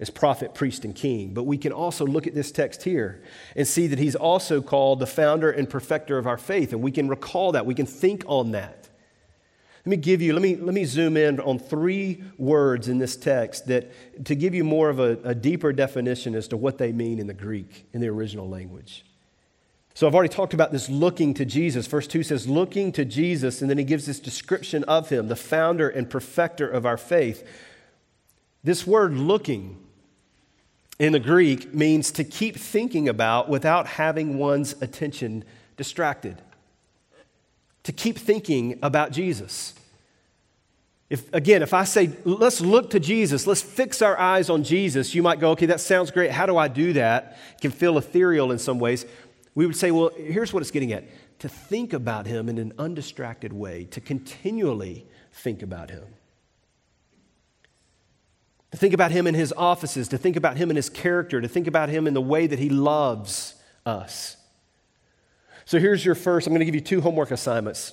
as 0.00 0.10
prophet, 0.10 0.54
priest, 0.54 0.84
and 0.84 0.94
king. 0.94 1.34
But 1.34 1.44
we 1.44 1.58
can 1.58 1.72
also 1.72 2.06
look 2.06 2.26
at 2.26 2.34
this 2.34 2.50
text 2.50 2.82
here 2.82 3.22
and 3.54 3.68
see 3.68 3.86
that 3.86 3.98
he's 3.98 4.16
also 4.16 4.60
called 4.60 4.98
the 4.98 5.06
founder 5.06 5.50
and 5.50 5.68
perfecter 5.68 6.18
of 6.18 6.26
our 6.26 6.38
faith. 6.38 6.72
And 6.72 6.82
we 6.82 6.90
can 6.90 7.06
recall 7.06 7.52
that, 7.52 7.66
we 7.66 7.74
can 7.74 7.86
think 7.86 8.24
on 8.26 8.52
that. 8.52 8.79
Let 9.80 9.90
me 9.90 9.96
give 9.96 10.20
you, 10.20 10.34
let 10.34 10.42
me, 10.42 10.56
let 10.56 10.74
me 10.74 10.84
zoom 10.84 11.16
in 11.16 11.40
on 11.40 11.58
three 11.58 12.22
words 12.36 12.88
in 12.88 12.98
this 12.98 13.16
text 13.16 13.66
that 13.68 13.90
to 14.26 14.34
give 14.34 14.54
you 14.54 14.62
more 14.62 14.90
of 14.90 14.98
a, 14.98 15.18
a 15.24 15.34
deeper 15.34 15.72
definition 15.72 16.34
as 16.34 16.48
to 16.48 16.58
what 16.58 16.76
they 16.76 16.92
mean 16.92 17.18
in 17.18 17.26
the 17.26 17.34
Greek, 17.34 17.86
in 17.94 18.02
the 18.02 18.08
original 18.08 18.46
language. 18.46 19.06
So 19.94 20.06
I've 20.06 20.14
already 20.14 20.32
talked 20.32 20.52
about 20.52 20.70
this 20.70 20.90
looking 20.90 21.32
to 21.34 21.46
Jesus. 21.46 21.86
Verse 21.86 22.06
2 22.06 22.22
says, 22.22 22.46
looking 22.46 22.92
to 22.92 23.06
Jesus, 23.06 23.62
and 23.62 23.70
then 23.70 23.78
he 23.78 23.84
gives 23.84 24.04
this 24.04 24.20
description 24.20 24.84
of 24.84 25.08
him, 25.08 25.28
the 25.28 25.36
founder 25.36 25.88
and 25.88 26.10
perfecter 26.10 26.68
of 26.68 26.84
our 26.84 26.98
faith. 26.98 27.46
This 28.62 28.86
word 28.86 29.14
looking 29.14 29.78
in 30.98 31.12
the 31.12 31.20
Greek 31.20 31.72
means 31.72 32.12
to 32.12 32.24
keep 32.24 32.56
thinking 32.56 33.08
about 33.08 33.48
without 33.48 33.86
having 33.86 34.36
one's 34.36 34.74
attention 34.82 35.42
distracted 35.78 36.42
to 37.84 37.92
keep 37.92 38.18
thinking 38.18 38.78
about 38.82 39.12
Jesus. 39.12 39.74
If, 41.08 41.32
again, 41.34 41.62
if 41.62 41.74
I 41.74 41.84
say, 41.84 42.10
let's 42.24 42.60
look 42.60 42.90
to 42.90 43.00
Jesus, 43.00 43.46
let's 43.46 43.62
fix 43.62 44.00
our 44.00 44.16
eyes 44.18 44.48
on 44.48 44.62
Jesus, 44.62 45.14
you 45.14 45.22
might 45.22 45.40
go, 45.40 45.50
okay, 45.50 45.66
that 45.66 45.80
sounds 45.80 46.12
great. 46.12 46.30
How 46.30 46.46
do 46.46 46.56
I 46.56 46.68
do 46.68 46.92
that? 46.92 47.36
It 47.56 47.60
can 47.60 47.72
feel 47.72 47.98
ethereal 47.98 48.52
in 48.52 48.58
some 48.58 48.78
ways. 48.78 49.04
We 49.56 49.66
would 49.66 49.76
say, 49.76 49.90
well, 49.90 50.10
here's 50.16 50.52
what 50.52 50.62
it's 50.62 50.70
getting 50.70 50.92
at 50.92 51.04
to 51.40 51.48
think 51.48 51.92
about 51.92 52.26
him 52.26 52.48
in 52.48 52.58
an 52.58 52.72
undistracted 52.78 53.52
way, 53.52 53.84
to 53.86 54.00
continually 54.00 55.06
think 55.32 55.62
about 55.62 55.90
him. 55.90 56.04
To 58.70 58.76
think 58.76 58.94
about 58.94 59.10
him 59.10 59.26
in 59.26 59.34
his 59.34 59.52
offices, 59.56 60.06
to 60.08 60.18
think 60.18 60.36
about 60.36 60.58
him 60.58 60.70
in 60.70 60.76
his 60.76 60.88
character, 60.88 61.40
to 61.40 61.48
think 61.48 61.66
about 61.66 61.88
him 61.88 62.06
in 62.06 62.14
the 62.14 62.20
way 62.20 62.46
that 62.46 62.58
he 62.58 62.68
loves 62.68 63.54
us. 63.84 64.36
So 65.70 65.78
here's 65.78 66.04
your 66.04 66.16
first, 66.16 66.48
I'm 66.48 66.52
going 66.52 66.58
to 66.58 66.64
give 66.64 66.74
you 66.74 66.80
two 66.80 67.00
homework 67.00 67.30
assignments 67.30 67.92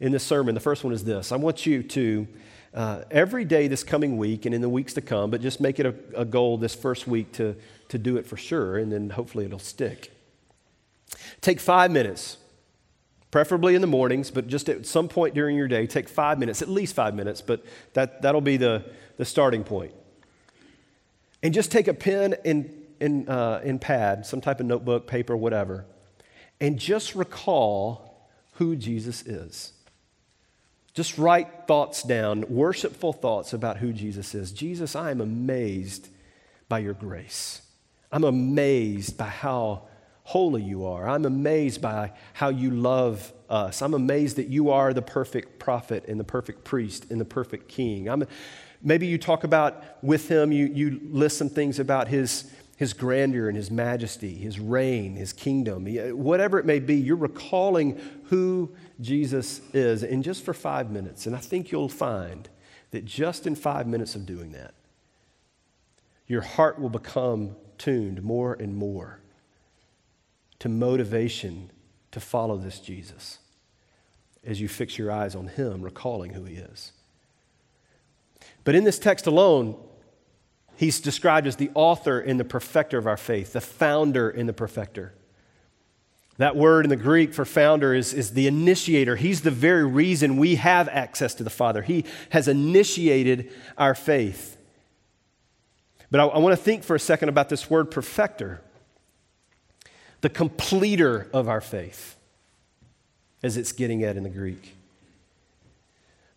in 0.00 0.12
this 0.12 0.24
sermon. 0.24 0.54
The 0.54 0.62
first 0.62 0.82
one 0.82 0.94
is 0.94 1.04
this 1.04 1.30
I 1.30 1.36
want 1.36 1.66
you 1.66 1.82
to, 1.82 2.26
uh, 2.72 3.02
every 3.10 3.44
day 3.44 3.68
this 3.68 3.84
coming 3.84 4.16
week 4.16 4.46
and 4.46 4.54
in 4.54 4.62
the 4.62 4.68
weeks 4.70 4.94
to 4.94 5.02
come, 5.02 5.30
but 5.30 5.42
just 5.42 5.60
make 5.60 5.78
it 5.78 5.84
a, 5.84 5.94
a 6.16 6.24
goal 6.24 6.56
this 6.56 6.74
first 6.74 7.06
week 7.06 7.30
to, 7.32 7.54
to 7.90 7.98
do 7.98 8.16
it 8.16 8.26
for 8.26 8.38
sure, 8.38 8.78
and 8.78 8.90
then 8.90 9.10
hopefully 9.10 9.44
it'll 9.44 9.58
stick. 9.58 10.10
Take 11.42 11.60
five 11.60 11.90
minutes, 11.90 12.38
preferably 13.30 13.74
in 13.74 13.82
the 13.82 13.86
mornings, 13.86 14.30
but 14.30 14.48
just 14.48 14.70
at 14.70 14.86
some 14.86 15.06
point 15.06 15.34
during 15.34 15.54
your 15.54 15.68
day, 15.68 15.86
take 15.86 16.08
five 16.08 16.38
minutes, 16.38 16.62
at 16.62 16.70
least 16.70 16.94
five 16.94 17.14
minutes, 17.14 17.42
but 17.42 17.62
that, 17.92 18.22
that'll 18.22 18.40
be 18.40 18.56
the, 18.56 18.86
the 19.18 19.26
starting 19.26 19.64
point. 19.64 19.92
And 21.42 21.52
just 21.52 21.70
take 21.70 21.88
a 21.88 21.94
pen 21.94 22.36
and, 22.46 22.72
and, 23.02 23.28
uh, 23.28 23.60
and 23.62 23.78
pad, 23.78 24.24
some 24.24 24.40
type 24.40 24.60
of 24.60 24.64
notebook, 24.64 25.06
paper, 25.06 25.36
whatever 25.36 25.84
and 26.60 26.78
just 26.78 27.14
recall 27.14 28.28
who 28.54 28.76
Jesus 28.76 29.22
is. 29.22 29.72
Just 30.94 31.16
write 31.16 31.68
thoughts 31.68 32.02
down, 32.02 32.44
worshipful 32.48 33.12
thoughts 33.12 33.52
about 33.52 33.76
who 33.76 33.92
Jesus 33.92 34.34
is. 34.34 34.50
Jesus, 34.50 34.96
I 34.96 35.10
am 35.10 35.20
amazed 35.20 36.08
by 36.68 36.80
your 36.80 36.94
grace. 36.94 37.62
I'm 38.10 38.24
amazed 38.24 39.16
by 39.16 39.28
how 39.28 39.82
holy 40.24 40.62
you 40.62 40.84
are. 40.86 41.08
I'm 41.08 41.24
amazed 41.24 41.80
by 41.80 42.12
how 42.32 42.48
you 42.48 42.70
love 42.70 43.32
us. 43.48 43.80
I'm 43.80 43.94
amazed 43.94 44.36
that 44.36 44.48
you 44.48 44.70
are 44.70 44.92
the 44.92 45.02
perfect 45.02 45.58
prophet 45.58 46.04
and 46.08 46.18
the 46.18 46.24
perfect 46.24 46.64
priest 46.64 47.10
and 47.10 47.20
the 47.20 47.24
perfect 47.24 47.68
king. 47.68 48.08
I'm, 48.08 48.24
maybe 48.82 49.06
you 49.06 49.18
talk 49.18 49.44
about 49.44 50.02
with 50.02 50.28
him, 50.28 50.52
you, 50.52 50.66
you 50.66 51.00
list 51.10 51.38
some 51.38 51.48
things 51.48 51.78
about 51.78 52.08
his 52.08 52.50
his 52.78 52.92
grandeur 52.92 53.48
and 53.48 53.56
his 53.56 53.72
majesty, 53.72 54.36
his 54.36 54.60
reign, 54.60 55.16
his 55.16 55.32
kingdom, 55.32 55.88
eh, 55.88 56.12
whatever 56.12 56.60
it 56.60 56.64
may 56.64 56.78
be, 56.78 56.94
you're 56.94 57.16
recalling 57.16 58.00
who 58.26 58.70
Jesus 59.00 59.60
is. 59.74 60.04
And 60.04 60.22
just 60.22 60.44
for 60.44 60.54
five 60.54 60.88
minutes, 60.88 61.26
and 61.26 61.34
I 61.34 61.40
think 61.40 61.72
you'll 61.72 61.88
find 61.88 62.48
that 62.92 63.04
just 63.04 63.48
in 63.48 63.56
five 63.56 63.88
minutes 63.88 64.14
of 64.14 64.26
doing 64.26 64.52
that, 64.52 64.74
your 66.28 66.40
heart 66.40 66.78
will 66.78 66.88
become 66.88 67.56
tuned 67.78 68.22
more 68.22 68.54
and 68.54 68.76
more 68.76 69.18
to 70.60 70.68
motivation 70.68 71.72
to 72.12 72.20
follow 72.20 72.56
this 72.56 72.78
Jesus 72.78 73.38
as 74.44 74.60
you 74.60 74.68
fix 74.68 74.96
your 74.96 75.10
eyes 75.10 75.34
on 75.34 75.48
Him, 75.48 75.82
recalling 75.82 76.32
who 76.32 76.44
He 76.44 76.54
is. 76.54 76.92
But 78.62 78.76
in 78.76 78.84
this 78.84 79.00
text 79.00 79.26
alone, 79.26 79.76
He's 80.78 81.00
described 81.00 81.48
as 81.48 81.56
the 81.56 81.72
author 81.74 82.20
and 82.20 82.38
the 82.38 82.44
perfecter 82.44 82.98
of 82.98 83.08
our 83.08 83.16
faith, 83.16 83.52
the 83.52 83.60
founder 83.60 84.30
and 84.30 84.48
the 84.48 84.52
perfecter. 84.52 85.12
That 86.36 86.54
word 86.54 86.86
in 86.86 86.88
the 86.88 86.94
Greek 86.94 87.34
for 87.34 87.44
founder 87.44 87.92
is, 87.92 88.14
is 88.14 88.30
the 88.30 88.46
initiator. 88.46 89.16
He's 89.16 89.40
the 89.40 89.50
very 89.50 89.84
reason 89.84 90.36
we 90.36 90.54
have 90.54 90.88
access 90.88 91.34
to 91.34 91.42
the 91.42 91.50
Father. 91.50 91.82
He 91.82 92.04
has 92.30 92.46
initiated 92.46 93.50
our 93.76 93.96
faith. 93.96 94.56
But 96.12 96.20
I, 96.20 96.26
I 96.26 96.38
want 96.38 96.56
to 96.56 96.62
think 96.62 96.84
for 96.84 96.94
a 96.94 97.00
second 97.00 97.28
about 97.28 97.48
this 97.48 97.68
word 97.68 97.90
perfecter, 97.90 98.60
the 100.20 100.28
completer 100.28 101.28
of 101.32 101.48
our 101.48 101.60
faith, 101.60 102.14
as 103.42 103.56
it's 103.56 103.72
getting 103.72 104.04
at 104.04 104.16
in 104.16 104.22
the 104.22 104.30
Greek. 104.30 104.76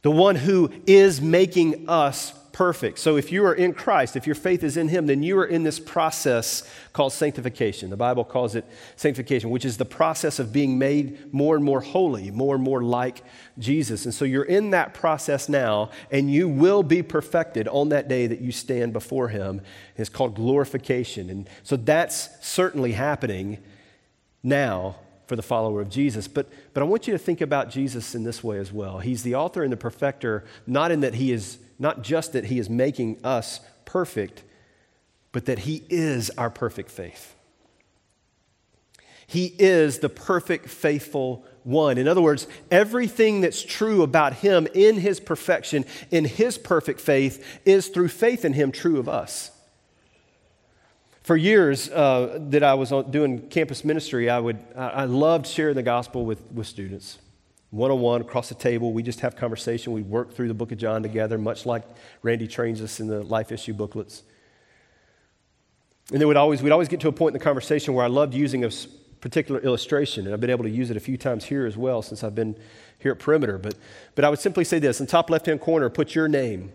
The 0.01 0.09
one 0.09 0.35
who 0.35 0.71
is 0.87 1.21
making 1.21 1.87
us 1.87 2.33
perfect. 2.51 2.99
So 2.99 3.15
if 3.17 3.31
you 3.31 3.45
are 3.45 3.53
in 3.53 3.73
Christ, 3.73 4.15
if 4.15 4.25
your 4.25 4.35
faith 4.35 4.63
is 4.63 4.77
in 4.77 4.87
Him, 4.87 5.05
then 5.05 5.23
you 5.23 5.37
are 5.39 5.45
in 5.45 5.63
this 5.63 5.79
process 5.79 6.69
called 6.93 7.13
sanctification. 7.13 7.89
The 7.89 7.97
Bible 7.97 8.23
calls 8.23 8.55
it 8.55 8.65
sanctification, 8.95 9.49
which 9.49 9.65
is 9.65 9.77
the 9.77 9.85
process 9.85 10.39
of 10.39 10.51
being 10.51 10.77
made 10.77 11.33
more 11.33 11.55
and 11.55 11.63
more 11.63 11.81
holy, 11.81 12.31
more 12.31 12.55
and 12.55 12.63
more 12.63 12.83
like 12.83 13.23
Jesus. 13.57 14.05
And 14.05 14.13
so 14.13 14.25
you're 14.25 14.43
in 14.43 14.71
that 14.71 14.93
process 14.93 15.47
now, 15.49 15.91
and 16.11 16.31
you 16.31 16.47
will 16.47 16.83
be 16.83 17.01
perfected 17.01 17.67
on 17.67 17.89
that 17.89 18.07
day 18.07 18.27
that 18.27 18.41
you 18.41 18.51
stand 18.51 18.93
before 18.93 19.29
Him. 19.29 19.61
It's 19.97 20.09
called 20.09 20.35
glorification. 20.35 21.29
And 21.29 21.49
so 21.63 21.75
that's 21.75 22.29
certainly 22.45 22.91
happening 22.93 23.59
now 24.43 24.95
for 25.31 25.37
the 25.37 25.41
follower 25.41 25.79
of 25.79 25.89
Jesus. 25.89 26.27
But, 26.27 26.49
but 26.73 26.81
I 26.81 26.85
want 26.85 27.07
you 27.07 27.13
to 27.13 27.17
think 27.17 27.39
about 27.39 27.69
Jesus 27.69 28.15
in 28.15 28.23
this 28.23 28.43
way 28.43 28.57
as 28.57 28.73
well. 28.73 28.99
He's 28.99 29.23
the 29.23 29.35
author 29.35 29.63
and 29.63 29.71
the 29.71 29.77
perfecter, 29.77 30.43
not 30.67 30.91
in 30.91 30.99
that 30.99 31.13
he 31.13 31.31
is 31.31 31.57
not 31.81 32.03
just 32.03 32.33
that 32.33 32.45
He 32.45 32.59
is 32.59 32.69
making 32.69 33.17
us 33.25 33.59
perfect, 33.85 34.43
but 35.31 35.47
that 35.47 35.59
He 35.59 35.83
is 35.89 36.29
our 36.37 36.49
perfect 36.49 36.91
faith. 36.91 37.35
He 39.25 39.47
is 39.57 39.99
the 39.99 40.09
perfect, 40.09 40.69
faithful 40.69 41.43
one. 41.63 41.97
In 41.97 42.07
other 42.07 42.21
words, 42.21 42.47
everything 42.69 43.41
that's 43.41 43.63
true 43.63 44.03
about 44.03 44.33
Him 44.33 44.67
in 44.73 44.97
His 44.97 45.19
perfection, 45.19 45.85
in 46.11 46.25
His 46.25 46.57
perfect 46.57 47.01
faith, 47.01 47.61
is 47.65 47.87
through 47.87 48.09
faith 48.09 48.45
in 48.45 48.53
Him 48.53 48.71
true 48.71 48.99
of 48.99 49.09
us. 49.09 49.51
For 51.23 51.35
years 51.35 51.89
uh, 51.89 52.39
that 52.49 52.61
I 52.61 52.75
was 52.75 52.91
doing 53.09 53.47
campus 53.49 53.83
ministry, 53.83 54.29
I, 54.29 54.39
would, 54.39 54.59
I 54.75 55.05
loved 55.05 55.47
sharing 55.47 55.75
the 55.75 55.83
gospel 55.83 56.25
with, 56.25 56.41
with 56.51 56.67
students 56.67 57.17
one 57.71 57.89
on 57.89 57.99
one 57.99 58.21
across 58.21 58.49
the 58.49 58.55
table. 58.55 58.93
We 58.93 59.01
just 59.01 59.21
have 59.21 59.35
conversation. 59.35 59.93
We 59.93 60.01
work 60.01 60.33
through 60.33 60.49
the 60.49 60.53
book 60.53 60.71
of 60.71 60.77
John 60.77 61.01
together, 61.01 61.37
much 61.37 61.65
like 61.65 61.83
Randy 62.21 62.47
trains 62.47 62.81
us 62.81 62.99
in 62.99 63.07
the 63.07 63.23
life 63.23 63.51
issue 63.51 63.73
booklets. 63.73 64.23
And 66.11 66.19
then 66.19 66.27
we'd 66.27 66.37
always, 66.37 66.61
we'd 66.61 66.71
always 66.71 66.89
get 66.89 66.99
to 67.01 67.07
a 67.07 67.11
point 67.11 67.33
in 67.33 67.39
the 67.39 67.43
conversation 67.43 67.93
where 67.93 68.03
I 68.03 68.09
loved 68.09 68.33
using 68.33 68.65
a 68.65 68.69
particular 69.21 69.61
illustration, 69.61 70.25
and 70.25 70.33
I've 70.33 70.41
been 70.41 70.49
able 70.49 70.65
to 70.65 70.69
use 70.69 70.89
it 70.89 70.97
a 70.97 70.99
few 70.99 71.15
times 71.15 71.45
here 71.45 71.65
as 71.65 71.77
well 71.77 72.01
since 72.01 72.23
I've 72.23 72.35
been 72.35 72.57
here 72.99 73.13
at 73.13 73.19
Perimeter. 73.19 73.57
But, 73.57 73.75
but 74.15 74.25
I 74.25 74.29
would 74.29 74.39
simply 74.39 74.65
say 74.65 74.79
this 74.79 74.99
in 74.99 75.07
top 75.07 75.29
left 75.29 75.45
hand 75.45 75.61
corner, 75.61 75.89
put 75.89 76.13
your 76.13 76.27
name, 76.27 76.73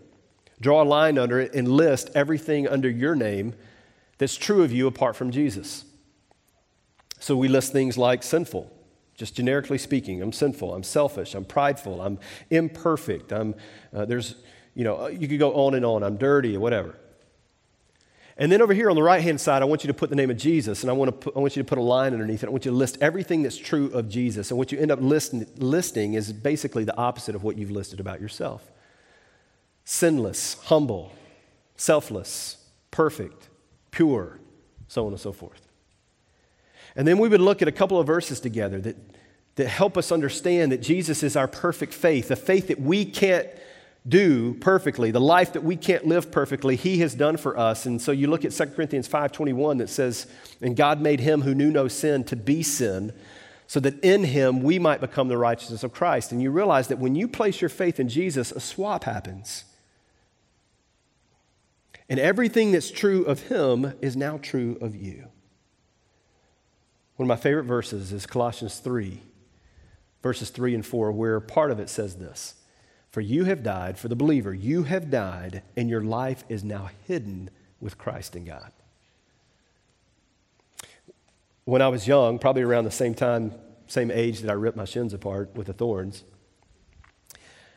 draw 0.59 0.81
a 0.81 0.85
line 0.85 1.19
under 1.19 1.39
it, 1.39 1.53
and 1.53 1.67
list 1.67 2.09
everything 2.15 2.67
under 2.67 2.89
your 2.89 3.15
name 3.15 3.53
that's 4.17 4.35
true 4.35 4.63
of 4.63 4.71
you 4.71 4.87
apart 4.87 5.15
from 5.15 5.29
Jesus. 5.29 5.85
So 7.19 7.35
we 7.35 7.47
list 7.47 7.71
things 7.71 7.97
like 7.97 8.23
sinful, 8.23 8.71
just 9.17 9.35
generically 9.35 9.79
speaking, 9.79 10.21
I'm 10.21 10.31
sinful, 10.31 10.73
I'm 10.73 10.83
selfish, 10.83 11.33
I'm 11.33 11.43
prideful, 11.43 12.01
I'm 12.01 12.19
imperfect, 12.51 13.33
I'm, 13.33 13.55
uh, 13.93 14.05
there's, 14.05 14.35
you 14.75 14.83
know, 14.83 15.07
you 15.07 15.27
could 15.27 15.39
go 15.39 15.53
on 15.53 15.73
and 15.73 15.83
on, 15.83 16.03
I'm 16.03 16.17
dirty, 16.17 16.55
or 16.55 16.59
whatever. 16.59 16.95
And 18.37 18.51
then 18.51 18.61
over 18.61 18.75
here 18.75 18.91
on 18.91 18.95
the 18.95 19.01
right 19.01 19.21
hand 19.21 19.41
side, 19.41 19.63
I 19.63 19.65
want 19.65 19.83
you 19.83 19.87
to 19.87 19.95
put 19.95 20.11
the 20.11 20.15
name 20.15 20.29
of 20.29 20.37
Jesus, 20.37 20.83
and 20.83 20.91
I 20.91 20.93
want, 20.93 21.09
to 21.09 21.11
put, 21.11 21.35
I 21.35 21.39
want 21.39 21.55
you 21.55 21.63
to 21.63 21.67
put 21.67 21.79
a 21.79 21.81
line 21.81 22.13
underneath 22.13 22.43
it. 22.43 22.47
I 22.47 22.51
want 22.51 22.65
you 22.65 22.71
to 22.71 22.77
list 22.77 22.99
everything 23.01 23.41
that's 23.41 23.57
true 23.57 23.87
of 23.87 24.07
Jesus. 24.07 24.51
And 24.51 24.57
what 24.59 24.71
you 24.71 24.77
end 24.77 24.91
up 24.91 25.01
list, 25.01 25.33
listing 25.57 26.13
is 26.13 26.31
basically 26.31 26.83
the 26.83 26.95
opposite 26.95 27.33
of 27.33 27.43
what 27.43 27.57
you've 27.57 27.71
listed 27.71 27.99
about 27.99 28.21
yourself 28.21 28.71
sinless, 29.83 30.55
humble, 30.65 31.11
selfless, 31.75 32.57
perfect, 32.91 33.47
pure, 33.89 34.39
so 34.87 35.07
on 35.07 35.13
and 35.13 35.19
so 35.19 35.31
forth. 35.31 35.66
And 36.97 37.07
then 37.07 37.19
we 37.19 37.29
would 37.29 37.39
look 37.39 37.61
at 37.61 37.67
a 37.67 37.71
couple 37.71 37.99
of 37.99 38.07
verses 38.07 38.39
together 38.39 38.81
that, 38.81 38.97
that 39.55 39.67
help 39.67 39.97
us 39.97 40.11
understand 40.11 40.71
that 40.71 40.81
Jesus 40.81 41.21
is 41.21 41.35
our 41.35 41.47
perfect 41.47 41.93
faith, 41.93 42.31
a 42.31 42.35
faith 42.35 42.67
that 42.67 42.81
we 42.81 43.05
can't 43.05 43.47
do 44.07 44.55
perfectly, 44.55 45.11
the 45.11 45.21
life 45.21 45.53
that 45.53 45.63
we 45.63 45.75
can't 45.75 46.07
live 46.07 46.31
perfectly, 46.31 46.75
he 46.75 46.99
has 46.99 47.13
done 47.13 47.37
for 47.37 47.57
us. 47.57 47.85
And 47.85 48.01
so 48.01 48.11
you 48.11 48.27
look 48.27 48.45
at 48.45 48.53
2 48.53 48.75
Corinthians 48.75 49.07
5:21 49.07 49.77
that 49.77 49.89
says, 49.89 50.25
"And 50.59 50.75
God 50.75 50.99
made 50.99 51.19
him 51.19 51.41
who 51.41 51.53
knew 51.53 51.69
no 51.69 51.87
sin 51.87 52.23
to 52.25 52.35
be 52.35 52.63
sin, 52.63 53.13
so 53.67 53.79
that 53.81 53.99
in 53.99 54.23
him 54.23 54.63
we 54.63 54.79
might 54.79 55.01
become 55.01 55.27
the 55.27 55.37
righteousness 55.37 55.83
of 55.83 55.91
Christ." 55.91 56.31
And 56.31 56.41
you 56.41 56.51
realize 56.51 56.87
that 56.87 56.99
when 56.99 57.15
you 57.15 57.27
place 57.27 57.61
your 57.61 57.69
faith 57.69 57.99
in 57.99 58.07
Jesus, 58.07 58.51
a 58.51 58.59
swap 58.59 59.03
happens. 59.03 59.65
And 62.09 62.19
everything 62.19 62.71
that's 62.71 62.89
true 62.89 63.23
of 63.25 63.49
him 63.49 63.93
is 64.01 64.15
now 64.15 64.39
true 64.41 64.77
of 64.79 64.95
you. 64.95 65.27
One 67.17 67.25
of 67.25 67.35
my 67.35 67.41
favorite 67.41 67.63
verses 67.63 68.13
is 68.13 68.27
Colossians 68.27 68.77
3, 68.77 69.19
verses 70.21 70.51
3 70.51 70.75
and 70.75 70.85
4, 70.85 71.11
where 71.11 71.39
part 71.39 71.71
of 71.71 71.79
it 71.79 71.89
says 71.89 72.17
this 72.17 72.53
For 73.09 73.21
you 73.21 73.45
have 73.45 73.63
died, 73.63 73.97
for 73.97 74.07
the 74.07 74.15
believer, 74.15 74.53
you 74.53 74.83
have 74.83 75.09
died, 75.09 75.63
and 75.75 75.89
your 75.89 76.03
life 76.03 76.43
is 76.47 76.63
now 76.63 76.91
hidden 77.07 77.49
with 77.81 77.97
Christ 77.97 78.35
in 78.35 78.45
God. 78.45 78.71
When 81.65 81.81
I 81.81 81.87
was 81.87 82.07
young, 82.07 82.37
probably 82.37 82.61
around 82.61 82.83
the 82.83 82.91
same 82.91 83.15
time, 83.15 83.51
same 83.87 84.11
age 84.11 84.41
that 84.41 84.51
I 84.51 84.53
ripped 84.53 84.77
my 84.77 84.85
shins 84.85 85.11
apart 85.11 85.55
with 85.55 85.67
the 85.67 85.73
thorns, 85.73 86.23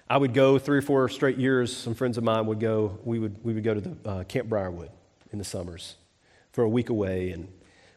I 0.08 0.18
would 0.18 0.34
go 0.34 0.58
three 0.58 0.78
or 0.78 0.82
four 0.82 1.08
straight 1.08 1.38
years. 1.38 1.74
Some 1.74 1.94
friends 1.94 2.18
of 2.18 2.24
mine 2.24 2.44
would 2.44 2.60
go, 2.60 2.98
we 3.04 3.18
would, 3.18 3.42
we 3.42 3.54
would 3.54 3.64
go 3.64 3.72
to 3.72 3.80
the 3.80 3.96
uh, 4.04 4.24
Camp 4.24 4.50
Briarwood 4.50 4.90
in 5.32 5.38
the 5.38 5.44
summers 5.44 5.96
for 6.52 6.62
a 6.62 6.68
week 6.68 6.90
away 6.90 7.30
and 7.30 7.48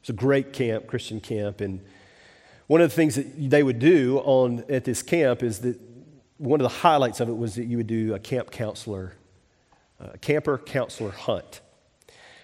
it's 0.03 0.09
a 0.09 0.13
great 0.13 0.51
camp, 0.51 0.85
Christian 0.85 1.21
camp. 1.21 1.61
And 1.61 1.79
one 2.67 2.81
of 2.81 2.89
the 2.89 2.93
things 2.93 3.15
that 3.15 3.49
they 3.49 3.63
would 3.63 3.79
do 3.79 4.17
on, 4.25 4.65
at 4.67 4.83
this 4.83 5.01
camp 5.01 5.41
is 5.41 5.59
that 5.59 5.79
one 6.39 6.59
of 6.59 6.63
the 6.63 6.77
highlights 6.79 7.21
of 7.21 7.29
it 7.29 7.37
was 7.37 7.55
that 7.55 7.63
you 7.63 7.77
would 7.77 7.87
do 7.87 8.13
a 8.13 8.19
camp 8.19 8.51
counselor, 8.51 9.13
a 10.01 10.17
camper 10.17 10.57
counselor 10.57 11.11
hunt. 11.11 11.61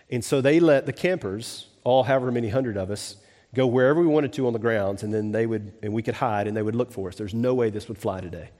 And 0.10 0.24
so 0.24 0.39
they 0.39 0.62
let 0.62 0.86
the 0.86 0.93
campers, 0.93 1.67
all 1.84 2.04
however 2.04 2.32
many 2.32 2.48
hundred 2.48 2.78
of 2.78 2.89
us, 2.89 3.17
go 3.54 3.67
wherever 3.67 4.00
we 4.00 4.08
wanted 4.08 4.32
to 4.32 4.48
on 4.48 4.54
the 4.54 4.60
grounds, 4.60 5.04
and 5.04 5.13
then 5.13 5.34
they 5.34 5.45
would, 5.45 5.74
and 5.84 5.91
we 5.91 6.02
could 6.02 6.15
hide, 6.15 6.48
and 6.48 6.56
they 6.56 6.62
would 6.62 6.78
look 6.78 6.93
for 6.93 7.10
us. 7.10 7.15
There's 7.15 7.34
no 7.34 7.54
way 7.54 7.69
this 7.69 7.89
would 7.89 7.98
fly 7.98 8.22
today. 8.22 8.52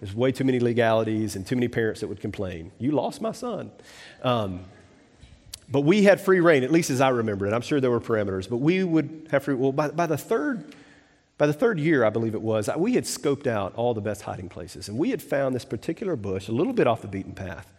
There's 0.00 0.16
way 0.16 0.32
too 0.32 0.42
many 0.42 0.58
legalities 0.58 1.36
and 1.36 1.46
too 1.46 1.54
many 1.54 1.68
parents 1.68 2.00
that 2.00 2.08
would 2.08 2.20
complain. 2.20 2.72
You 2.80 2.90
lost 2.90 3.20
my 3.20 3.30
son. 3.30 3.70
Um, 4.20 4.64
but 5.72 5.80
we 5.80 6.02
had 6.02 6.20
free 6.20 6.40
reign, 6.40 6.62
at 6.62 6.70
least 6.70 6.90
as 6.90 7.00
I 7.00 7.08
remember 7.08 7.46
it. 7.46 7.54
I'm 7.54 7.62
sure 7.62 7.80
there 7.80 7.90
were 7.90 8.00
parameters, 8.00 8.48
but 8.48 8.58
we 8.58 8.84
would 8.84 9.28
have 9.30 9.44
free. 9.44 9.54
Well, 9.54 9.72
by, 9.72 9.88
by 9.88 10.06
the 10.06 10.18
third, 10.18 10.74
by 11.38 11.46
the 11.46 11.54
third 11.54 11.80
year, 11.80 12.04
I 12.04 12.10
believe 12.10 12.34
it 12.34 12.42
was, 12.42 12.68
we 12.76 12.92
had 12.92 13.04
scoped 13.04 13.46
out 13.46 13.74
all 13.74 13.94
the 13.94 14.02
best 14.02 14.22
hiding 14.22 14.50
places, 14.50 14.88
and 14.88 14.98
we 14.98 15.10
had 15.10 15.22
found 15.22 15.54
this 15.54 15.64
particular 15.64 16.14
bush 16.14 16.48
a 16.48 16.52
little 16.52 16.74
bit 16.74 16.86
off 16.86 17.00
the 17.00 17.08
beaten 17.08 17.32
path 17.32 17.72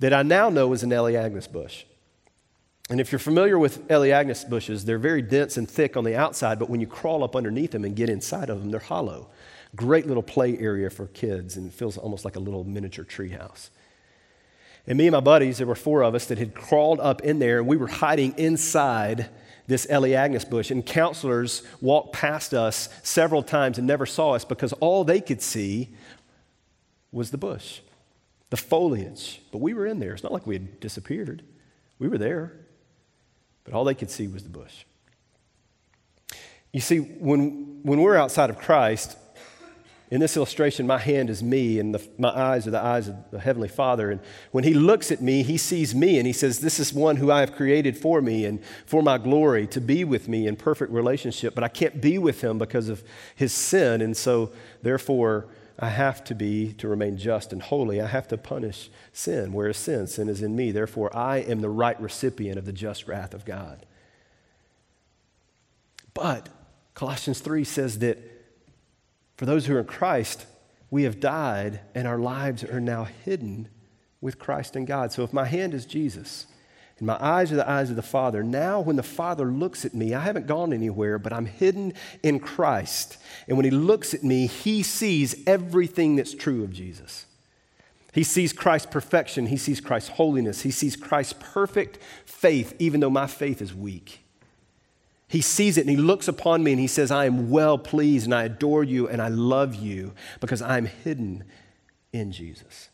that 0.00 0.12
I 0.12 0.22
now 0.22 0.50
know 0.50 0.72
is 0.74 0.82
an 0.82 0.90
Elaeagnus 0.90 1.50
bush. 1.50 1.84
And 2.90 3.00
if 3.00 3.10
you're 3.10 3.18
familiar 3.18 3.58
with 3.58 3.88
Elaeagnus 3.88 4.48
bushes, 4.48 4.84
they're 4.84 4.98
very 4.98 5.22
dense 5.22 5.56
and 5.56 5.68
thick 5.68 5.96
on 5.96 6.04
the 6.04 6.14
outside, 6.14 6.58
but 6.58 6.68
when 6.68 6.82
you 6.82 6.86
crawl 6.86 7.24
up 7.24 7.34
underneath 7.34 7.70
them 7.70 7.86
and 7.86 7.96
get 7.96 8.10
inside 8.10 8.50
of 8.50 8.60
them, 8.60 8.70
they're 8.70 8.80
hollow. 8.80 9.30
Great 9.74 10.06
little 10.06 10.22
play 10.22 10.58
area 10.58 10.90
for 10.90 11.06
kids, 11.06 11.56
and 11.56 11.66
it 11.66 11.72
feels 11.72 11.96
almost 11.96 12.26
like 12.26 12.36
a 12.36 12.40
little 12.40 12.64
miniature 12.64 13.04
treehouse. 13.04 13.70
And 14.86 14.98
me 14.98 15.06
and 15.06 15.12
my 15.12 15.20
buddies, 15.20 15.58
there 15.58 15.66
were 15.66 15.74
four 15.74 16.02
of 16.02 16.14
us 16.14 16.26
that 16.26 16.38
had 16.38 16.54
crawled 16.54 17.00
up 17.00 17.22
in 17.22 17.38
there, 17.38 17.58
and 17.58 17.66
we 17.66 17.76
were 17.76 17.86
hiding 17.86 18.34
inside 18.36 19.30
this 19.66 19.86
Elaeagnus 19.86 20.48
bush. 20.48 20.70
And 20.70 20.84
counselors 20.84 21.62
walked 21.80 22.12
past 22.12 22.52
us 22.52 22.88
several 23.02 23.42
times 23.42 23.78
and 23.78 23.86
never 23.86 24.04
saw 24.04 24.32
us 24.32 24.44
because 24.44 24.72
all 24.74 25.04
they 25.04 25.20
could 25.20 25.40
see 25.40 25.94
was 27.12 27.30
the 27.30 27.38
bush, 27.38 27.80
the 28.50 28.56
foliage. 28.56 29.40
But 29.52 29.58
we 29.58 29.72
were 29.72 29.86
in 29.86 30.00
there. 30.00 30.12
It's 30.12 30.22
not 30.22 30.32
like 30.32 30.46
we 30.46 30.56
had 30.56 30.80
disappeared, 30.80 31.42
we 31.98 32.08
were 32.08 32.18
there. 32.18 32.52
But 33.64 33.72
all 33.72 33.84
they 33.84 33.94
could 33.94 34.10
see 34.10 34.28
was 34.28 34.42
the 34.42 34.50
bush. 34.50 34.84
You 36.70 36.80
see, 36.80 36.98
when, 36.98 37.80
when 37.82 38.00
we're 38.00 38.16
outside 38.16 38.50
of 38.50 38.58
Christ, 38.58 39.16
In 40.14 40.20
this 40.20 40.36
illustration, 40.36 40.86
my 40.86 40.98
hand 40.98 41.28
is 41.28 41.42
me, 41.42 41.80
and 41.80 41.92
the, 41.92 42.08
my 42.18 42.28
eyes 42.28 42.68
are 42.68 42.70
the 42.70 42.80
eyes 42.80 43.08
of 43.08 43.16
the 43.32 43.40
Heavenly 43.40 43.66
Father. 43.66 44.12
And 44.12 44.20
when 44.52 44.62
He 44.62 44.72
looks 44.72 45.10
at 45.10 45.20
me, 45.20 45.42
He 45.42 45.56
sees 45.56 45.92
me, 45.92 46.18
and 46.18 46.26
He 46.28 46.32
says, 46.32 46.60
This 46.60 46.78
is 46.78 46.92
one 46.92 47.16
who 47.16 47.32
I 47.32 47.40
have 47.40 47.56
created 47.56 47.98
for 47.98 48.22
me 48.22 48.44
and 48.44 48.62
for 48.86 49.02
my 49.02 49.18
glory 49.18 49.66
to 49.66 49.80
be 49.80 50.04
with 50.04 50.28
me 50.28 50.46
in 50.46 50.54
perfect 50.54 50.92
relationship. 50.92 51.52
But 51.52 51.64
I 51.64 51.68
can't 51.68 52.00
be 52.00 52.16
with 52.18 52.44
Him 52.44 52.58
because 52.58 52.88
of 52.88 53.02
His 53.34 53.52
sin. 53.52 54.00
And 54.00 54.16
so, 54.16 54.52
therefore, 54.82 55.48
I 55.80 55.88
have 55.88 56.22
to 56.26 56.34
be, 56.36 56.74
to 56.74 56.86
remain 56.86 57.18
just 57.18 57.52
and 57.52 57.60
holy, 57.60 58.00
I 58.00 58.06
have 58.06 58.28
to 58.28 58.38
punish 58.38 58.90
sin. 59.12 59.52
Where 59.52 59.66
is 59.66 59.78
sin? 59.78 60.06
Sin 60.06 60.28
is 60.28 60.42
in 60.42 60.54
me. 60.54 60.70
Therefore, 60.70 61.10
I 61.16 61.38
am 61.38 61.60
the 61.60 61.68
right 61.68 62.00
recipient 62.00 62.56
of 62.56 62.66
the 62.66 62.72
just 62.72 63.08
wrath 63.08 63.34
of 63.34 63.44
God. 63.44 63.84
But 66.14 66.50
Colossians 66.94 67.40
3 67.40 67.64
says 67.64 67.98
that 67.98 68.33
for 69.36 69.46
those 69.46 69.66
who 69.66 69.74
are 69.74 69.80
in 69.80 69.86
Christ, 69.86 70.46
we 70.90 71.02
have 71.04 71.20
died 71.20 71.80
and 71.94 72.06
our 72.06 72.18
lives 72.18 72.62
are 72.62 72.80
now 72.80 73.04
hidden 73.04 73.68
with 74.20 74.38
Christ 74.38 74.76
and 74.76 74.86
God. 74.86 75.12
So 75.12 75.22
if 75.22 75.32
my 75.32 75.44
hand 75.44 75.74
is 75.74 75.86
Jesus 75.86 76.46
and 76.98 77.06
my 77.06 77.16
eyes 77.20 77.50
are 77.50 77.56
the 77.56 77.68
eyes 77.68 77.90
of 77.90 77.96
the 77.96 78.02
Father, 78.02 78.42
now 78.42 78.80
when 78.80 78.96
the 78.96 79.02
Father 79.02 79.46
looks 79.46 79.84
at 79.84 79.94
me, 79.94 80.14
I 80.14 80.20
haven't 80.20 80.46
gone 80.46 80.72
anywhere, 80.72 81.18
but 81.18 81.32
I'm 81.32 81.46
hidden 81.46 81.94
in 82.22 82.38
Christ. 82.38 83.18
And 83.48 83.56
when 83.56 83.64
He 83.64 83.70
looks 83.70 84.14
at 84.14 84.22
me, 84.22 84.46
He 84.46 84.82
sees 84.82 85.42
everything 85.46 86.16
that's 86.16 86.34
true 86.34 86.62
of 86.62 86.72
Jesus. 86.72 87.26
He 88.12 88.22
sees 88.22 88.52
Christ's 88.52 88.90
perfection, 88.90 89.46
He 89.46 89.56
sees 89.56 89.80
Christ's 89.80 90.10
holiness, 90.10 90.62
He 90.62 90.70
sees 90.70 90.94
Christ's 90.94 91.34
perfect 91.40 91.98
faith, 92.24 92.74
even 92.78 93.00
though 93.00 93.10
my 93.10 93.26
faith 93.26 93.60
is 93.60 93.74
weak. 93.74 94.23
He 95.34 95.40
sees 95.40 95.76
it 95.78 95.80
and 95.80 95.90
he 95.90 95.96
looks 95.96 96.28
upon 96.28 96.62
me 96.62 96.70
and 96.70 96.80
he 96.80 96.86
says, 96.86 97.10
I 97.10 97.24
am 97.24 97.50
well 97.50 97.76
pleased 97.76 98.26
and 98.26 98.32
I 98.32 98.44
adore 98.44 98.84
you 98.84 99.08
and 99.08 99.20
I 99.20 99.26
love 99.26 99.74
you 99.74 100.12
because 100.38 100.62
I'm 100.62 100.86
hidden 100.86 101.42
in 102.12 102.30
Jesus. 102.30 102.88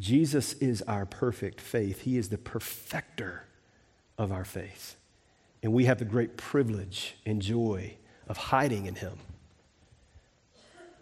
Jesus 0.00 0.54
is 0.54 0.80
our 0.80 1.04
perfect 1.04 1.60
faith. 1.60 2.00
He 2.00 2.16
is 2.16 2.30
the 2.30 2.38
perfecter 2.38 3.44
of 4.16 4.32
our 4.32 4.46
faith. 4.46 4.96
And 5.62 5.74
we 5.74 5.84
have 5.84 5.98
the 5.98 6.06
great 6.06 6.38
privilege 6.38 7.16
and 7.26 7.42
joy 7.42 7.96
of 8.26 8.38
hiding 8.38 8.86
in 8.86 8.94
him. 8.94 9.18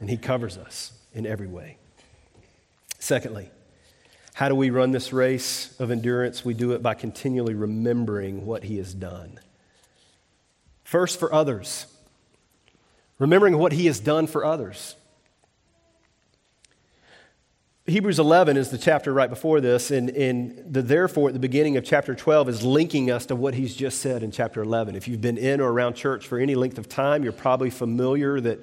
And 0.00 0.10
he 0.10 0.16
covers 0.16 0.58
us 0.58 0.92
in 1.12 1.24
every 1.24 1.46
way. 1.46 1.76
Secondly, 2.98 3.52
how 4.34 4.48
do 4.48 4.56
we 4.56 4.70
run 4.70 4.90
this 4.90 5.12
race 5.12 5.74
of 5.78 5.92
endurance? 5.92 6.44
We 6.44 6.54
do 6.54 6.72
it 6.72 6.82
by 6.82 6.94
continually 6.94 7.54
remembering 7.54 8.44
what 8.44 8.64
He 8.64 8.78
has 8.78 8.92
done. 8.92 9.38
First, 10.82 11.20
for 11.20 11.32
others, 11.32 11.86
remembering 13.20 13.56
what 13.56 13.72
He 13.72 13.86
has 13.86 14.00
done 14.00 14.26
for 14.26 14.44
others. 14.44 14.96
Hebrews 17.86 18.18
11 18.18 18.56
is 18.56 18.70
the 18.70 18.78
chapter 18.78 19.12
right 19.12 19.30
before 19.30 19.60
this, 19.60 19.92
and, 19.92 20.10
and 20.10 20.72
the 20.72 20.82
therefore 20.82 21.28
at 21.28 21.34
the 21.34 21.38
beginning 21.38 21.76
of 21.76 21.84
chapter 21.84 22.14
12 22.14 22.48
is 22.48 22.62
linking 22.64 23.12
us 23.12 23.26
to 23.26 23.36
what 23.36 23.54
he's 23.54 23.76
just 23.76 24.00
said 24.00 24.22
in 24.22 24.30
chapter 24.30 24.62
11. 24.62 24.96
If 24.96 25.06
you've 25.06 25.20
been 25.20 25.36
in 25.36 25.60
or 25.60 25.70
around 25.70 25.94
church 25.94 26.26
for 26.26 26.38
any 26.38 26.54
length 26.54 26.78
of 26.78 26.88
time, 26.88 27.22
you're 27.22 27.32
probably 27.32 27.68
familiar 27.68 28.40
that 28.40 28.58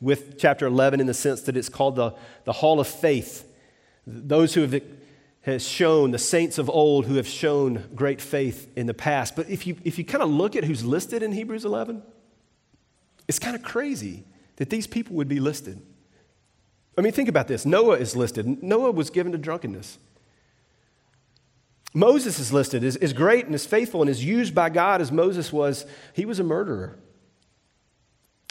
with 0.00 0.38
chapter 0.38 0.66
11 0.66 0.98
in 0.98 1.06
the 1.06 1.14
sense 1.14 1.42
that 1.42 1.58
it's 1.58 1.68
called 1.68 1.94
the, 1.96 2.14
the 2.44 2.52
Hall 2.52 2.80
of 2.80 2.88
Faith. 2.88 3.48
Those 4.06 4.54
who 4.54 4.62
have 4.62 4.82
has 5.44 5.66
shown, 5.66 6.10
the 6.10 6.18
saints 6.18 6.56
of 6.56 6.70
old 6.70 7.04
who 7.04 7.16
have 7.16 7.28
shown 7.28 7.84
great 7.94 8.20
faith 8.20 8.70
in 8.76 8.86
the 8.86 8.94
past. 8.94 9.36
But 9.36 9.50
if 9.50 9.66
you, 9.66 9.76
if 9.84 9.98
you 9.98 10.04
kind 10.04 10.22
of 10.22 10.30
look 10.30 10.56
at 10.56 10.64
who's 10.64 10.84
listed 10.84 11.22
in 11.22 11.32
Hebrews 11.32 11.66
11, 11.66 12.02
it's 13.28 13.38
kind 13.38 13.54
of 13.54 13.62
crazy 13.62 14.24
that 14.56 14.70
these 14.70 14.86
people 14.86 15.16
would 15.16 15.28
be 15.28 15.40
listed. 15.40 15.82
I 16.96 17.02
mean, 17.02 17.12
think 17.12 17.28
about 17.28 17.46
this 17.46 17.66
Noah 17.66 17.96
is 17.96 18.16
listed. 18.16 18.62
Noah 18.62 18.92
was 18.92 19.10
given 19.10 19.32
to 19.32 19.38
drunkenness. 19.38 19.98
Moses 21.92 22.40
is 22.40 22.52
listed 22.52 22.82
as, 22.82 22.96
as 22.96 23.12
great 23.12 23.44
and 23.46 23.54
as 23.54 23.66
faithful 23.66 24.00
and 24.00 24.10
is 24.10 24.24
used 24.24 24.54
by 24.54 24.68
God 24.70 25.00
as 25.00 25.12
Moses 25.12 25.52
was. 25.52 25.84
He 26.12 26.24
was 26.24 26.40
a 26.40 26.44
murderer. 26.44 26.98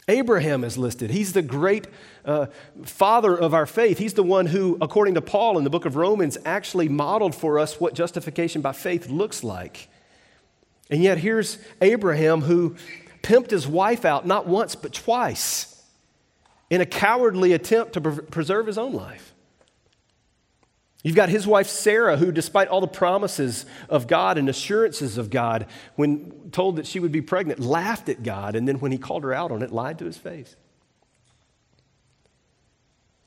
Abraham 0.08 0.64
is 0.64 0.76
listed. 0.76 1.10
He's 1.10 1.32
the 1.32 1.42
great 1.42 1.86
uh, 2.24 2.46
father 2.84 3.36
of 3.36 3.54
our 3.54 3.66
faith. 3.66 3.98
He's 3.98 4.14
the 4.14 4.22
one 4.22 4.46
who, 4.46 4.76
according 4.80 5.14
to 5.14 5.22
Paul 5.22 5.56
in 5.56 5.64
the 5.64 5.70
book 5.70 5.86
of 5.86 5.96
Romans, 5.96 6.36
actually 6.44 6.88
modeled 6.88 7.34
for 7.34 7.58
us 7.58 7.80
what 7.80 7.94
justification 7.94 8.60
by 8.60 8.72
faith 8.72 9.08
looks 9.08 9.42
like. 9.42 9.88
And 10.90 11.02
yet, 11.02 11.18
here's 11.18 11.58
Abraham 11.80 12.42
who 12.42 12.76
pimped 13.22 13.50
his 13.50 13.66
wife 13.66 14.04
out 14.04 14.26
not 14.26 14.46
once, 14.46 14.74
but 14.74 14.92
twice 14.92 15.82
in 16.70 16.80
a 16.80 16.86
cowardly 16.86 17.52
attempt 17.52 17.94
to 17.94 18.00
pre- 18.00 18.24
preserve 18.24 18.66
his 18.66 18.78
own 18.78 18.92
life. 18.92 19.33
You've 21.04 21.14
got 21.14 21.28
his 21.28 21.46
wife 21.46 21.68
Sarah, 21.68 22.16
who, 22.16 22.32
despite 22.32 22.68
all 22.68 22.80
the 22.80 22.86
promises 22.86 23.66
of 23.90 24.06
God 24.06 24.38
and 24.38 24.48
assurances 24.48 25.18
of 25.18 25.28
God, 25.28 25.66
when 25.96 26.50
told 26.50 26.76
that 26.76 26.86
she 26.86 26.98
would 26.98 27.12
be 27.12 27.20
pregnant, 27.20 27.60
laughed 27.60 28.08
at 28.08 28.22
God, 28.22 28.56
and 28.56 28.66
then 28.66 28.80
when 28.80 28.90
he 28.90 28.96
called 28.96 29.22
her 29.22 29.34
out 29.34 29.52
on 29.52 29.62
it, 29.62 29.70
lied 29.70 29.98
to 29.98 30.06
his 30.06 30.16
face. 30.16 30.56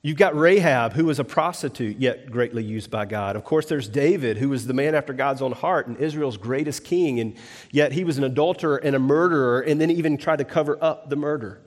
You've 0.01 0.17
got 0.17 0.35
Rahab, 0.35 0.93
who 0.93 1.05
was 1.05 1.19
a 1.19 1.23
prostitute, 1.23 1.97
yet 1.97 2.31
greatly 2.31 2.63
used 2.63 2.89
by 2.89 3.05
God. 3.05 3.35
Of 3.35 3.43
course, 3.43 3.67
there's 3.67 3.87
David, 3.87 4.39
who 4.39 4.49
was 4.49 4.65
the 4.65 4.73
man 4.73 4.95
after 4.95 5.13
God's 5.13 5.43
own 5.43 5.51
heart 5.51 5.85
and 5.85 5.97
Israel's 5.97 6.37
greatest 6.37 6.83
king, 6.83 7.19
and 7.19 7.35
yet 7.69 7.91
he 7.91 8.03
was 8.03 8.17
an 8.17 8.23
adulterer 8.23 8.77
and 8.77 8.95
a 8.95 8.99
murderer, 8.99 9.61
and 9.61 9.79
then 9.79 9.91
even 9.91 10.17
tried 10.17 10.37
to 10.37 10.45
cover 10.45 10.79
up 10.81 11.11
the 11.11 11.15
murder. 11.15 11.61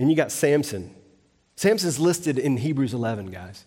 And 0.00 0.10
you 0.10 0.16
got 0.16 0.32
Samson, 0.32 0.92
Samson's 1.56 1.98
listed 1.98 2.38
in 2.38 2.56
Hebrews 2.56 2.94
11, 2.94 3.30
guys. 3.30 3.64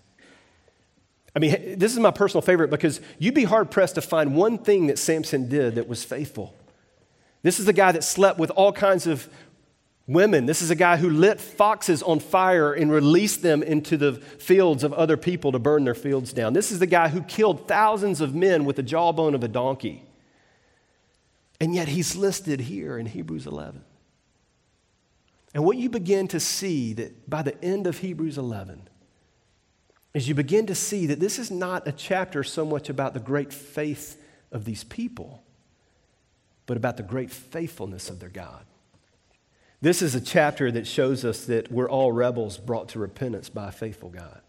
I 1.36 1.40
mean, 1.40 1.78
this 1.78 1.92
is 1.92 2.00
my 2.00 2.12
personal 2.12 2.42
favorite 2.42 2.70
because 2.70 3.02
you'd 3.20 3.34
be 3.34 3.44
hard 3.44 3.70
pressed 3.70 3.96
to 3.96 4.02
find 4.02 4.36
one 4.36 4.58
thing 4.58 4.88
that 4.88 4.98
Samson 4.98 5.50
did 5.50 5.76
that 5.76 5.88
was 5.88 6.04
faithful. 6.04 6.56
This 7.44 7.60
is 7.60 7.66
the 7.66 7.74
guy 7.74 7.92
that 7.92 8.04
slept 8.04 8.40
with 8.40 8.52
all 8.52 8.72
kinds 8.72 9.06
of 9.06 9.30
women. 10.08 10.46
This 10.46 10.62
is 10.62 10.72
a 10.72 10.76
guy 10.76 10.98
who 10.98 11.10
lit 11.10 11.42
foxes 11.42 12.02
on 12.02 12.20
fire 12.20 12.74
and 12.74 12.92
released 12.92 13.42
them 13.42 13.64
into 13.64 13.98
the 13.98 14.14
fields 14.14 14.84
of 14.84 14.94
other 14.94 15.18
people 15.18 15.52
to 15.52 15.60
burn 15.60 15.84
their 15.84 15.96
fields 15.96 16.32
down. 16.32 16.54
This 16.54 16.72
is 16.72 16.80
the 16.80 16.88
guy 16.88 17.10
who 17.10 17.22
killed 17.22 17.68
thousands 17.68 18.22
of 18.22 18.34
men 18.34 18.66
with 18.66 18.78
the 18.78 18.84
jawbone 18.84 19.36
of 19.36 19.44
a 19.44 19.48
donkey. 19.48 20.04
And 21.60 21.74
yet 21.74 21.88
he's 21.88 22.16
listed 22.16 22.62
here 22.62 22.98
in 22.98 23.08
Hebrews 23.08 23.46
11. 23.48 23.84
And 25.56 25.64
what 25.64 25.78
you 25.78 25.90
begin 25.90 26.28
to 26.28 26.40
see 26.40 26.92
that 26.94 27.30
by 27.30 27.42
the 27.42 27.64
end 27.64 27.88
of 27.88 28.00
Hebrews 28.00 28.38
11 28.38 28.90
is 30.14 30.28
you 30.28 30.36
begin 30.36 30.68
to 30.68 30.76
see 30.76 31.06
that 31.06 31.22
this 31.22 31.40
is 31.40 31.50
not 31.50 31.88
a 31.88 31.94
chapter 31.94 32.44
so 32.44 32.66
much 32.66 32.90
about 32.90 33.14
the 33.14 33.22
great 33.22 33.54
faith 33.54 34.22
of 34.52 34.66
these 34.66 34.84
people, 34.84 35.44
but 36.66 36.76
about 36.76 36.98
the 36.98 37.04
great 37.04 37.32
faithfulness 37.32 38.10
of 38.10 38.20
their 38.20 38.30
God. 38.30 38.66
This 39.80 40.02
is 40.02 40.14
a 40.14 40.20
chapter 40.20 40.74
that 40.74 40.86
shows 40.86 41.24
us 41.24 41.46
that 41.46 41.72
we're 41.72 41.90
all 41.90 42.12
rebels 42.12 42.58
brought 42.58 42.90
to 42.90 43.00
repentance 43.00 43.48
by 43.48 43.70
a 43.70 43.72
faithful 43.72 44.10
God. 44.10 44.42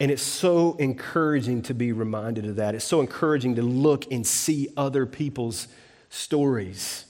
And 0.00 0.10
it's 0.10 0.22
so 0.22 0.74
encouraging 0.74 1.62
to 1.62 1.74
be 1.74 1.92
reminded 1.92 2.46
of 2.46 2.56
that. 2.56 2.74
It's 2.74 2.84
so 2.84 3.00
encouraging 3.00 3.54
to 3.54 3.62
look 3.62 4.10
and 4.10 4.26
see 4.26 4.70
other 4.76 5.06
people's 5.06 5.68
stories 6.10 7.05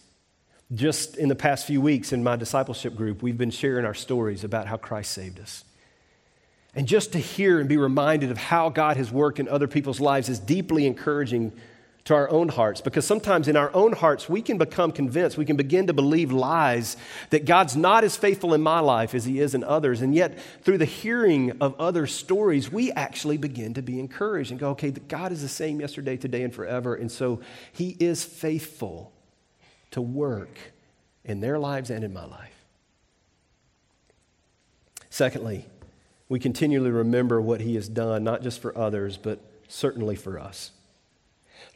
just 0.75 1.17
in 1.17 1.29
the 1.29 1.37
past 1.37 1.67
few 1.67 1.81
weeks 1.81 2.13
in 2.13 2.25
my 2.25 2.37
discipleship 2.37 2.97
group, 2.97 3.23
we've 3.23 3.39
been 3.39 3.51
sharing 3.51 3.85
our 3.85 3.95
stories 3.95 4.43
about 4.43 4.67
how 4.67 4.77
Christ 4.77 5.13
saved 5.13 5.39
us. 5.39 5.65
And 6.75 6.87
just 6.87 7.13
to 7.13 7.19
hear 7.19 7.59
and 7.59 7.69
be 7.69 7.77
reminded 7.77 8.31
of 8.31 8.37
how 8.37 8.69
God 8.69 8.97
has 8.97 9.11
worked 9.11 9.39
in 9.39 9.49
other 9.49 9.69
people's 9.69 10.01
lives 10.01 10.29
is 10.29 10.39
deeply 10.39 10.87
encouraging 10.87 11.53
to 12.05 12.15
our 12.15 12.31
own 12.31 12.49
hearts 12.49 12.81
because 12.81 13.05
sometimes 13.05 13.49
in 13.49 13.57
our 13.57 13.75
own 13.75 13.93
hearts 13.93 14.29
we 14.29 14.41
can 14.41 14.59
become 14.59 14.93
convinced, 14.93 15.37
we 15.37 15.45
can 15.45 15.57
begin 15.57 15.89
to 15.89 15.93
believe 15.93 16.31
lies 16.31 16.97
that 17.31 17.47
God's 17.47 17.77
not 17.77 18.05
as 18.05 18.17
faithful 18.17 18.55
in 18.55 18.63
my 18.63 18.79
life 18.79 19.15
as 19.15 19.25
He 19.25 19.41
is 19.41 19.55
in 19.55 19.65
others. 19.65 20.03
And 20.03 20.15
yet, 20.15 20.39
through 20.63 20.79
the 20.79 20.85
hearing 20.85 21.57
of 21.61 21.75
other 21.81 22.07
stories, 22.07 22.71
we 22.71 22.93
actually 22.93 23.39
begin 23.39 23.75
to 23.75 23.83
be 23.83 23.99
encouraged 23.99 24.53
and 24.53 24.61
go, 24.61 24.71
okay, 24.71 24.91
God 24.91 25.33
is 25.33 25.43
the 25.43 25.49
same 25.49 25.81
yesterday, 25.81 26.17
today, 26.17 26.43
and 26.43 26.55
forever. 26.55 26.95
And 26.95 27.11
so 27.11 27.41
He 27.73 27.97
is 27.99 28.23
faithful 28.25 29.13
to 29.97 30.03
work 30.03 30.59
in 31.25 31.41
their 31.41 31.59
lives 31.59 31.89
and 31.89 32.05
in 32.05 32.13
my 32.13 32.27
life. 32.27 32.67
Secondly, 35.09 35.65
we 36.29 36.39
continually 36.39 36.91
remember 36.91 37.41
what 37.41 37.63
he 37.63 37.77
has 37.77 37.89
done, 37.89 38.23
not 38.23 38.43
just 38.43 38.61
for 38.61 38.77
others, 38.77 39.17
but 39.17 39.41
certainly 39.69 40.15
for 40.15 40.39
us. 40.39 40.73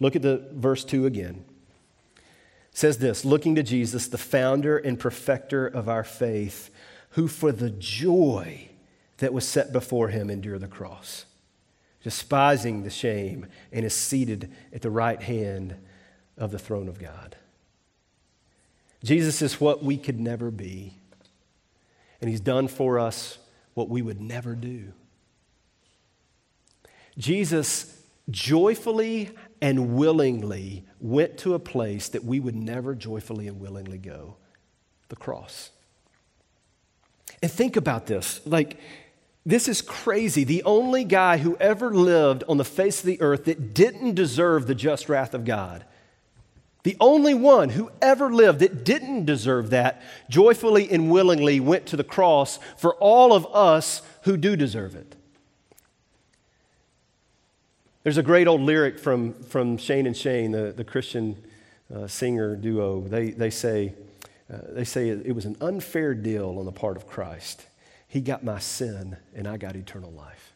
Look 0.01 0.15
at 0.15 0.21
the 0.21 0.47
verse 0.53 0.85
2 0.85 1.07
again. 1.07 1.47
It 2.17 2.23
says 2.77 2.99
this 2.99 3.25
looking 3.25 3.55
to 3.55 3.63
Jesus, 3.63 4.07
the 4.07 4.19
founder 4.19 4.77
and 4.77 5.01
perfecter 5.01 5.67
of 5.67 5.89
our 5.89 6.05
faith, 6.05 6.69
who 7.13 7.27
for 7.27 7.53
the 7.53 7.71
joy 7.71 8.69
that 9.17 9.33
was 9.33 9.49
set 9.49 9.73
before 9.73 10.09
him 10.09 10.29
endured 10.29 10.61
the 10.61 10.69
cross, 10.69 11.25
despising 12.03 12.83
the 12.83 12.91
shame, 12.91 13.47
and 13.73 13.87
is 13.87 13.95
seated 13.95 14.53
at 14.75 14.83
the 14.83 14.91
right 14.91 15.23
hand 15.23 15.77
of 16.37 16.51
the 16.51 16.59
throne 16.59 16.87
of 16.87 16.99
God. 16.99 17.37
Jesus 19.03 19.43
is 19.43 19.61
what 19.61 19.83
we 19.83 19.97
could 19.97 20.21
never 20.21 20.51
be. 20.51 20.95
And 22.21 22.29
he's 22.29 22.41
done 22.41 22.69
for 22.69 22.99
us 22.99 23.39
what 23.75 23.89
we 23.89 24.03
would 24.03 24.21
never 24.21 24.55
do. 24.55 24.93
Jesus 27.17 28.03
joyfully 28.31 29.31
and 29.61 29.95
willingly 29.95 30.85
went 31.01 31.39
to 31.39 31.55
a 31.55 31.59
place 31.59 32.09
that 32.11 32.25
we 32.25 32.41
would 32.41 32.55
never 32.55 32.95
joyfully 32.95 33.49
and 33.49 33.61
willingly 33.61 33.99
go 33.99 34.37
the 35.09 35.17
cross. 35.17 35.71
And 37.43 37.51
think 37.51 37.77
about 37.77 38.07
this. 38.07 38.41
Like, 38.47 38.79
this 39.45 39.69
is 39.69 39.83
crazy. 39.83 40.45
The 40.45 40.63
only 40.65 41.05
guy 41.05 41.39
who 41.39 41.57
ever 41.57 41.95
lived 41.95 42.45
on 42.49 42.59
the 42.59 42.65
face 42.65 43.01
of 43.01 43.07
the 43.07 43.21
earth 43.21 43.47
that 43.47 43.75
didn't 43.75 44.15
deserve 44.15 44.67
the 44.67 44.75
just 44.75 45.09
wrath 45.09 45.35
of 45.35 45.45
God, 45.45 45.85
the 46.83 46.97
only 47.01 47.35
one 47.35 47.71
who 47.71 47.91
ever 48.01 48.33
lived 48.33 48.61
that 48.61 48.85
didn't 48.85 49.27
deserve 49.27 49.71
that, 49.71 50.01
joyfully 50.29 50.91
and 50.91 51.11
willingly 51.11 51.61
went 51.61 51.87
to 51.87 51.97
the 51.97 52.05
cross 52.05 52.59
for 52.77 52.95
all 52.95 53.33
of 53.33 53.47
us 53.55 54.03
who 54.23 54.37
do 54.37 54.57
deserve 54.57 54.95
it. 54.95 55.17
There's 58.03 58.17
a 58.17 58.23
great 58.23 58.49
old 58.49 58.63
lyric 58.63 58.99
from, 58.99 59.35
from 59.43 59.77
Shane 59.77 60.07
and 60.07 60.17
Shane, 60.17 60.53
the, 60.53 60.73
the 60.75 60.85
Christian 60.85 61.37
uh, 61.95 62.07
singer 62.07 62.57
duo. 62.57 63.03
They, 63.03 63.31
they, 63.33 63.51
say, 63.51 63.93
uh, 64.51 64.59
they 64.71 64.85
say 64.85 65.11
it 65.11 65.35
was 65.35 65.45
an 65.45 65.57
unfair 65.61 66.15
deal 66.15 66.57
on 66.59 66.65
the 66.65 66.73
part 66.73 66.97
of 66.97 67.07
Christ. 67.07 67.67
He 68.09 68.23
got 68.23 68.43
my 68.43 68.59
sin, 68.59 69.19
and 69.35 69.47
I 69.47 69.59
got 69.59 69.77
eternal 69.77 70.11
life. 70.11 70.50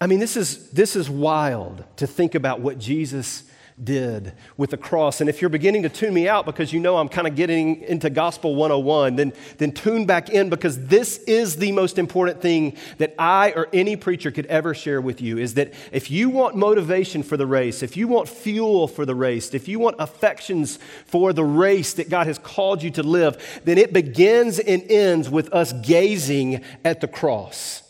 I 0.00 0.06
mean, 0.06 0.20
this 0.20 0.36
is, 0.36 0.70
this 0.70 0.94
is 0.94 1.10
wild 1.10 1.84
to 1.96 2.06
think 2.06 2.36
about 2.36 2.60
what 2.60 2.78
Jesus 2.78 3.42
did 3.82 4.32
with 4.56 4.70
the 4.70 4.76
cross. 4.76 5.20
And 5.20 5.28
if 5.28 5.40
you're 5.40 5.48
beginning 5.48 5.82
to 5.82 5.88
tune 5.88 6.12
me 6.14 6.28
out 6.28 6.46
because 6.46 6.72
you 6.72 6.80
know 6.80 6.96
I'm 6.96 7.08
kind 7.08 7.26
of 7.26 7.34
getting 7.34 7.82
into 7.82 8.10
Gospel 8.10 8.54
101, 8.54 9.16
then, 9.16 9.32
then 9.58 9.72
tune 9.72 10.06
back 10.06 10.30
in 10.30 10.50
because 10.50 10.86
this 10.86 11.18
is 11.24 11.56
the 11.56 11.72
most 11.72 11.98
important 11.98 12.40
thing 12.40 12.76
that 12.98 13.14
I 13.18 13.52
or 13.52 13.68
any 13.72 13.96
preacher 13.96 14.30
could 14.30 14.46
ever 14.46 14.74
share 14.74 15.00
with 15.00 15.20
you 15.20 15.38
is 15.38 15.54
that 15.54 15.74
if 15.92 16.10
you 16.10 16.28
want 16.28 16.56
motivation 16.56 17.22
for 17.22 17.36
the 17.36 17.46
race, 17.46 17.82
if 17.82 17.96
you 17.96 18.08
want 18.08 18.28
fuel 18.28 18.88
for 18.88 19.04
the 19.04 19.14
race, 19.14 19.54
if 19.54 19.68
you 19.68 19.78
want 19.78 19.96
affections 19.98 20.78
for 21.06 21.32
the 21.32 21.44
race 21.44 21.94
that 21.94 22.08
God 22.08 22.26
has 22.26 22.38
called 22.38 22.82
you 22.82 22.90
to 22.92 23.02
live, 23.02 23.60
then 23.64 23.78
it 23.78 23.92
begins 23.92 24.58
and 24.58 24.82
ends 24.90 25.28
with 25.28 25.52
us 25.52 25.72
gazing 25.72 26.64
at 26.84 27.00
the 27.00 27.08
cross 27.08 27.82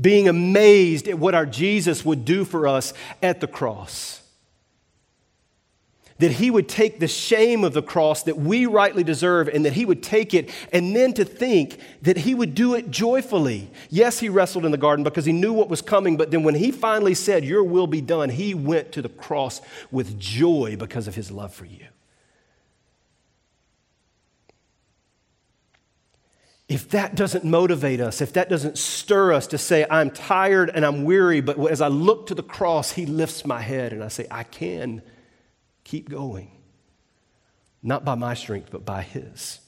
being 0.00 0.28
amazed 0.28 1.08
at 1.08 1.18
what 1.18 1.34
our 1.34 1.46
Jesus 1.46 2.04
would 2.04 2.24
do 2.24 2.44
for 2.44 2.66
us 2.66 2.92
at 3.22 3.40
the 3.40 3.46
cross 3.46 4.22
that 6.22 6.30
he 6.30 6.52
would 6.52 6.68
take 6.68 7.00
the 7.00 7.08
shame 7.08 7.64
of 7.64 7.72
the 7.72 7.82
cross 7.82 8.22
that 8.22 8.38
we 8.38 8.64
rightly 8.64 9.02
deserve 9.02 9.48
and 9.48 9.64
that 9.64 9.72
he 9.72 9.84
would 9.84 10.04
take 10.04 10.34
it, 10.34 10.50
and 10.72 10.94
then 10.94 11.12
to 11.12 11.24
think 11.24 11.80
that 12.02 12.16
he 12.16 12.32
would 12.32 12.54
do 12.54 12.74
it 12.74 12.92
joyfully. 12.92 13.68
Yes, 13.90 14.20
he 14.20 14.28
wrestled 14.28 14.64
in 14.64 14.70
the 14.70 14.78
garden 14.78 15.02
because 15.02 15.24
he 15.24 15.32
knew 15.32 15.52
what 15.52 15.68
was 15.68 15.82
coming, 15.82 16.16
but 16.16 16.30
then 16.30 16.44
when 16.44 16.54
he 16.54 16.70
finally 16.70 17.14
said, 17.14 17.44
Your 17.44 17.64
will 17.64 17.88
be 17.88 18.00
done, 18.00 18.30
he 18.30 18.54
went 18.54 18.92
to 18.92 19.02
the 19.02 19.08
cross 19.08 19.60
with 19.90 20.16
joy 20.16 20.76
because 20.78 21.08
of 21.08 21.16
his 21.16 21.32
love 21.32 21.52
for 21.52 21.64
you. 21.64 21.86
If 26.72 26.88
that 26.90 27.14
doesn't 27.14 27.44
motivate 27.44 28.00
us, 28.00 28.20
if 28.20 28.32
that 28.32 28.48
doesn't 28.48 28.78
stir 28.78 29.32
us 29.32 29.46
to 29.48 29.58
say, 29.58 29.84
I'm 29.90 30.10
tired 30.10 30.70
and 30.72 30.86
I'm 30.86 31.04
weary, 31.04 31.40
but 31.40 31.58
as 31.70 31.80
I 31.80 31.88
look 31.88 32.28
to 32.28 32.34
the 32.34 32.42
cross, 32.42 32.92
he 32.92 33.04
lifts 33.04 33.44
my 33.44 33.60
head 33.60 33.92
and 33.92 34.02
I 34.02 34.08
say, 34.08 34.26
I 34.30 34.44
can 34.44 35.02
Keep 35.84 36.08
going. 36.08 36.50
Not 37.82 38.04
by 38.04 38.14
my 38.14 38.34
strength, 38.34 38.68
but 38.70 38.84
by 38.84 39.02
His. 39.02 39.60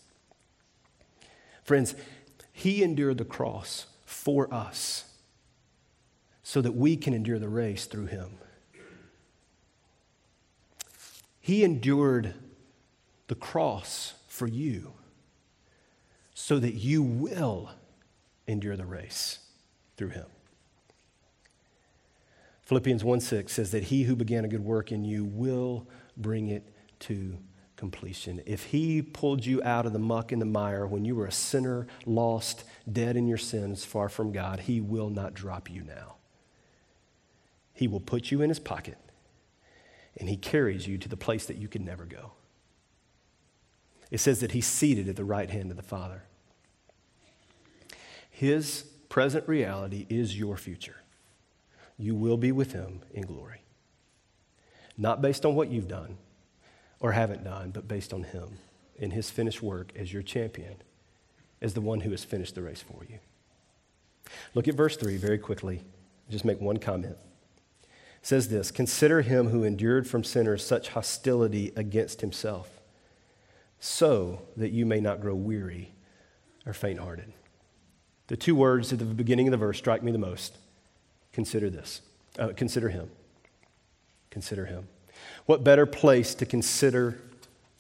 Friends, 1.65 1.95
He 2.53 2.83
endured 2.83 3.19
the 3.19 3.25
cross 3.25 3.87
for 4.05 4.53
us 4.53 5.05
so 6.43 6.61
that 6.61 6.73
we 6.73 6.97
can 6.97 7.15
endure 7.15 7.39
the 7.39 7.49
race 7.49 7.87
through 7.87 8.07
Him. 8.07 8.39
He 11.41 11.65
endured 11.65 12.35
the 13.27 13.35
cross 13.35 14.15
for 14.29 14.47
you 14.47 14.93
so 16.35 16.59
that 16.59 16.75
you 16.75 17.03
will 17.03 17.71
endure 18.47 18.77
the 18.77 18.85
race 18.85 19.39
through 19.97 20.11
Him. 20.11 20.27
Philippians 22.63 23.05
1 23.05 23.21
6 23.21 23.53
says 23.53 23.71
that 23.71 23.85
he 23.85 24.05
who 24.05 24.17
began 24.17 24.45
a 24.45 24.49
good 24.49 24.65
work 24.65 24.91
in 24.91 25.05
you 25.05 25.25
will 25.25 25.87
bring 26.17 26.49
it 26.49 26.65
to 27.01 27.37
completion. 27.77 28.43
If 28.47 28.65
He 28.65 29.03
pulled 29.03 29.45
you 29.45 29.63
out 29.63 29.87
of 29.87 29.93
the 29.93 29.99
muck 29.99 30.33
and 30.33 30.41
the 30.41 30.47
mire 30.47 30.87
when 30.87 31.05
you 31.05 31.15
were 31.15 31.27
a 31.27 31.33
sinner, 31.33 31.87
lost, 32.07 32.65
dead 32.91 33.17
in 33.17 33.27
your 33.27 33.39
sins, 33.39 33.85
far 33.85 34.09
from 34.09 34.33
God, 34.33 34.61
He 34.61 34.81
will 34.81 35.11
not 35.11 35.35
drop 35.35 35.71
you 35.71 35.83
now. 35.83 36.17
He 37.75 37.87
will 37.87 38.01
put 38.01 38.31
you 38.31 38.41
in 38.41 38.49
His 38.49 38.61
pocket 38.61 38.97
and 40.17 40.29
He 40.29 40.37
carries 40.37 40.87
you 40.87 40.97
to 40.99 41.09
the 41.09 41.17
place 41.17 41.47
that 41.47 41.59
you 41.59 41.69
can 41.69 41.85
never 41.85 42.05
go. 42.05 42.33
It 44.15 44.21
says 44.21 44.39
that 44.39 44.53
He's 44.53 44.67
seated 44.67 45.09
at 45.09 45.17
the 45.17 45.25
right 45.25 45.51
hand 45.51 45.73
of 45.73 45.77
the 45.77 45.83
Father. 45.83 46.23
His 48.31 48.85
present 49.09 49.49
reality 49.49 50.07
is 50.09 50.39
your 50.39 50.57
future. 50.57 51.03
You 51.99 52.15
will 52.15 52.37
be 52.37 52.53
with 52.53 52.71
Him 52.71 53.01
in 53.13 53.27
glory 53.27 53.63
not 54.97 55.21
based 55.21 55.45
on 55.45 55.57
what 55.57 55.69
you've 55.69 55.89
done 55.89 56.17
or 57.01 57.11
haven't 57.11 57.43
done, 57.43 57.73
but 57.73 57.89
based 57.89 58.13
on 58.13 58.23
Him 58.23 58.59
and 59.01 59.13
His 59.13 59.31
finished 59.31 59.61
work 59.61 59.91
as 59.97 60.13
your 60.13 60.23
champion, 60.23 60.77
as 61.61 61.75
the 61.75 61.81
one 61.81 62.03
who 62.03 62.13
has 62.13 62.23
finished 62.23 62.55
the 62.55 62.63
race 62.63 62.81
for 62.81 63.05
you. 63.11 63.19
Look 64.55 64.69
at 64.69 64.77
verse 64.77 64.97
3 64.97 65.17
very 65.17 65.39
quickly. 65.39 65.83
Just 66.31 66.45
make 66.45 66.61
one 66.61 66.77
comment. 66.77 67.17
It 67.83 67.89
says 68.23 68.49
this 68.49 68.71
Consider 68.71 69.23
him 69.23 69.49
who 69.49 69.65
endured 69.65 70.07
from 70.07 70.23
sinners 70.23 70.65
such 70.65 70.91
hostility 70.91 71.73
against 71.75 72.21
himself, 72.21 72.71
so 73.85 74.41
that 74.57 74.71
you 74.71 74.87
may 74.87 74.99
not 74.99 75.21
grow 75.21 75.35
weary 75.35 75.93
or 76.65 76.73
faint 76.73 76.99
hearted. 76.99 77.31
The 78.29 78.37
two 78.37 78.55
words 78.57 78.95
at 78.95 78.99
the 78.99 79.05
beginning 79.05 79.47
of 79.47 79.51
the 79.51 79.59
verse 79.59 79.77
strike 79.77 80.03
me 80.03 80.11
the 80.11 80.17
most. 80.17 80.57
Consider 81.35 81.69
this. 81.69 82.01
Uh, 82.39 82.49
consider 82.57 82.89
him. 82.89 83.11
Consider 84.31 84.65
him. 84.65 84.89
What 85.45 85.65
better 85.65 85.85
place 85.85 86.35
to 86.37 86.47
consider 86.47 87.21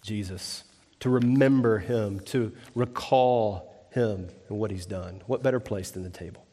Jesus, 0.02 0.64
to 1.00 1.08
remember 1.08 1.78
him, 1.78 2.20
to 2.26 2.52
recall 2.74 3.88
him 3.90 4.28
and 4.50 4.58
what 4.58 4.70
he's 4.70 4.84
done? 4.84 5.22
What 5.26 5.42
better 5.42 5.58
place 5.58 5.90
than 5.90 6.02
the 6.02 6.10
table? 6.10 6.44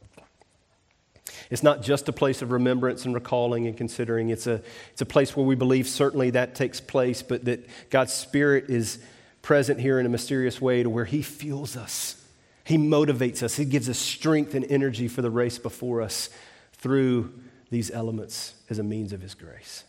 It's 1.49 1.61
not 1.61 1.81
just 1.81 2.07
a 2.07 2.13
place 2.13 2.41
of 2.41 2.53
remembrance 2.53 3.03
and 3.03 3.13
recalling 3.13 3.67
and 3.67 3.75
considering. 3.75 4.29
It's 4.29 4.47
a, 4.47 4.61
it's 4.93 5.01
a 5.01 5.05
place 5.05 5.35
where 5.35 5.45
we 5.45 5.55
believe 5.55 5.89
certainly 5.89 6.29
that 6.29 6.55
takes 6.55 6.79
place, 6.79 7.21
but 7.21 7.43
that 7.43 7.67
God's 7.89 8.13
Spirit 8.13 8.69
is 8.69 8.99
present 9.41 9.79
here 9.79 9.99
in 9.99 10.05
a 10.05 10.09
mysterious 10.09 10.61
way 10.61 10.83
to 10.83 10.89
where 10.89 11.05
He 11.05 11.21
fuels 11.21 11.75
us. 11.75 12.23
He 12.63 12.77
motivates 12.77 13.41
us. 13.43 13.55
He 13.55 13.65
gives 13.65 13.89
us 13.89 13.97
strength 13.97 14.53
and 14.53 14.65
energy 14.69 15.07
for 15.07 15.21
the 15.21 15.31
race 15.31 15.57
before 15.57 16.01
us 16.01 16.29
through 16.73 17.33
these 17.69 17.91
elements 17.91 18.55
as 18.69 18.79
a 18.79 18.83
means 18.83 19.13
of 19.13 19.21
His 19.21 19.33
grace 19.33 19.83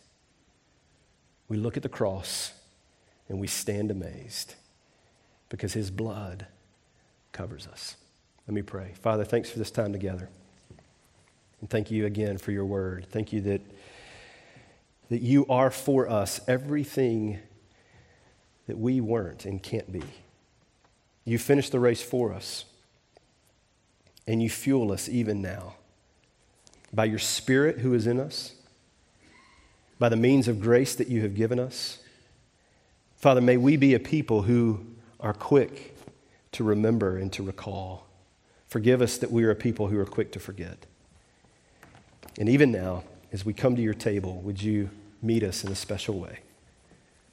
we 1.53 1.59
look 1.59 1.77
at 1.77 1.83
the 1.83 1.89
cross 1.89 2.51
and 3.29 3.39
we 3.39 3.45
stand 3.45 3.91
amazed 3.91 4.55
because 5.49 5.73
his 5.73 5.91
blood 5.91 6.47
covers 7.31 7.67
us. 7.67 7.95
Let 8.47 8.55
me 8.55 8.63
pray. 8.63 8.93
Father, 9.01 9.23
thanks 9.23 9.51
for 9.51 9.59
this 9.59 9.69
time 9.69 9.93
together. 9.93 10.29
And 11.61 11.69
thank 11.69 11.91
you 11.91 12.07
again 12.07 12.39
for 12.39 12.51
your 12.51 12.65
word. 12.65 13.05
Thank 13.09 13.31
you 13.31 13.41
that, 13.41 13.61
that 15.09 15.21
you 15.21 15.45
are 15.47 15.69
for 15.69 16.09
us 16.09 16.41
everything 16.47 17.37
that 18.67 18.77
we 18.77 19.01
weren't 19.01 19.45
and 19.45 19.61
can't 19.61 19.91
be. 19.91 20.03
You 21.25 21.37
finished 21.37 21.71
the 21.71 21.79
race 21.79 22.01
for 22.01 22.33
us, 22.33 22.65
and 24.27 24.41
you 24.41 24.49
fuel 24.49 24.91
us 24.91 25.07
even 25.09 25.41
now 25.41 25.75
by 26.93 27.05
your 27.05 27.19
Spirit 27.19 27.79
who 27.79 27.93
is 27.93 28.07
in 28.07 28.19
us 28.19 28.53
by 29.99 30.09
the 30.09 30.15
means 30.17 30.49
of 30.49 30.59
grace 30.59 30.95
that 30.95 31.07
you 31.07 31.21
have 31.21 31.33
given 31.33 31.59
us. 31.59 31.99
Father, 33.15 33.39
may 33.39 33.55
we 33.55 33.77
be 33.77 33.93
a 33.93 33.99
people 33.99 34.41
who 34.41 34.85
are 35.19 35.33
quick 35.33 35.97
to 36.51 36.63
remember 36.63 37.17
and 37.17 37.31
to 37.31 37.41
recall. 37.41 38.05
Forgive 38.67 39.01
us 39.01 39.17
that 39.19 39.31
we 39.31 39.45
are 39.45 39.51
a 39.51 39.55
people 39.55 39.87
who 39.87 39.97
are 39.97 40.05
quick 40.05 40.33
to 40.33 40.41
forget. 40.41 40.85
And 42.37 42.49
even 42.49 42.71
now, 42.71 43.05
as 43.31 43.45
we 43.45 43.53
come 43.53 43.77
to 43.77 43.81
your 43.81 43.93
table, 43.93 44.41
would 44.41 44.61
you 44.61 44.89
meet 45.21 45.41
us 45.41 45.63
in 45.63 45.71
a 45.71 45.75
special 45.75 46.19
way? 46.19 46.39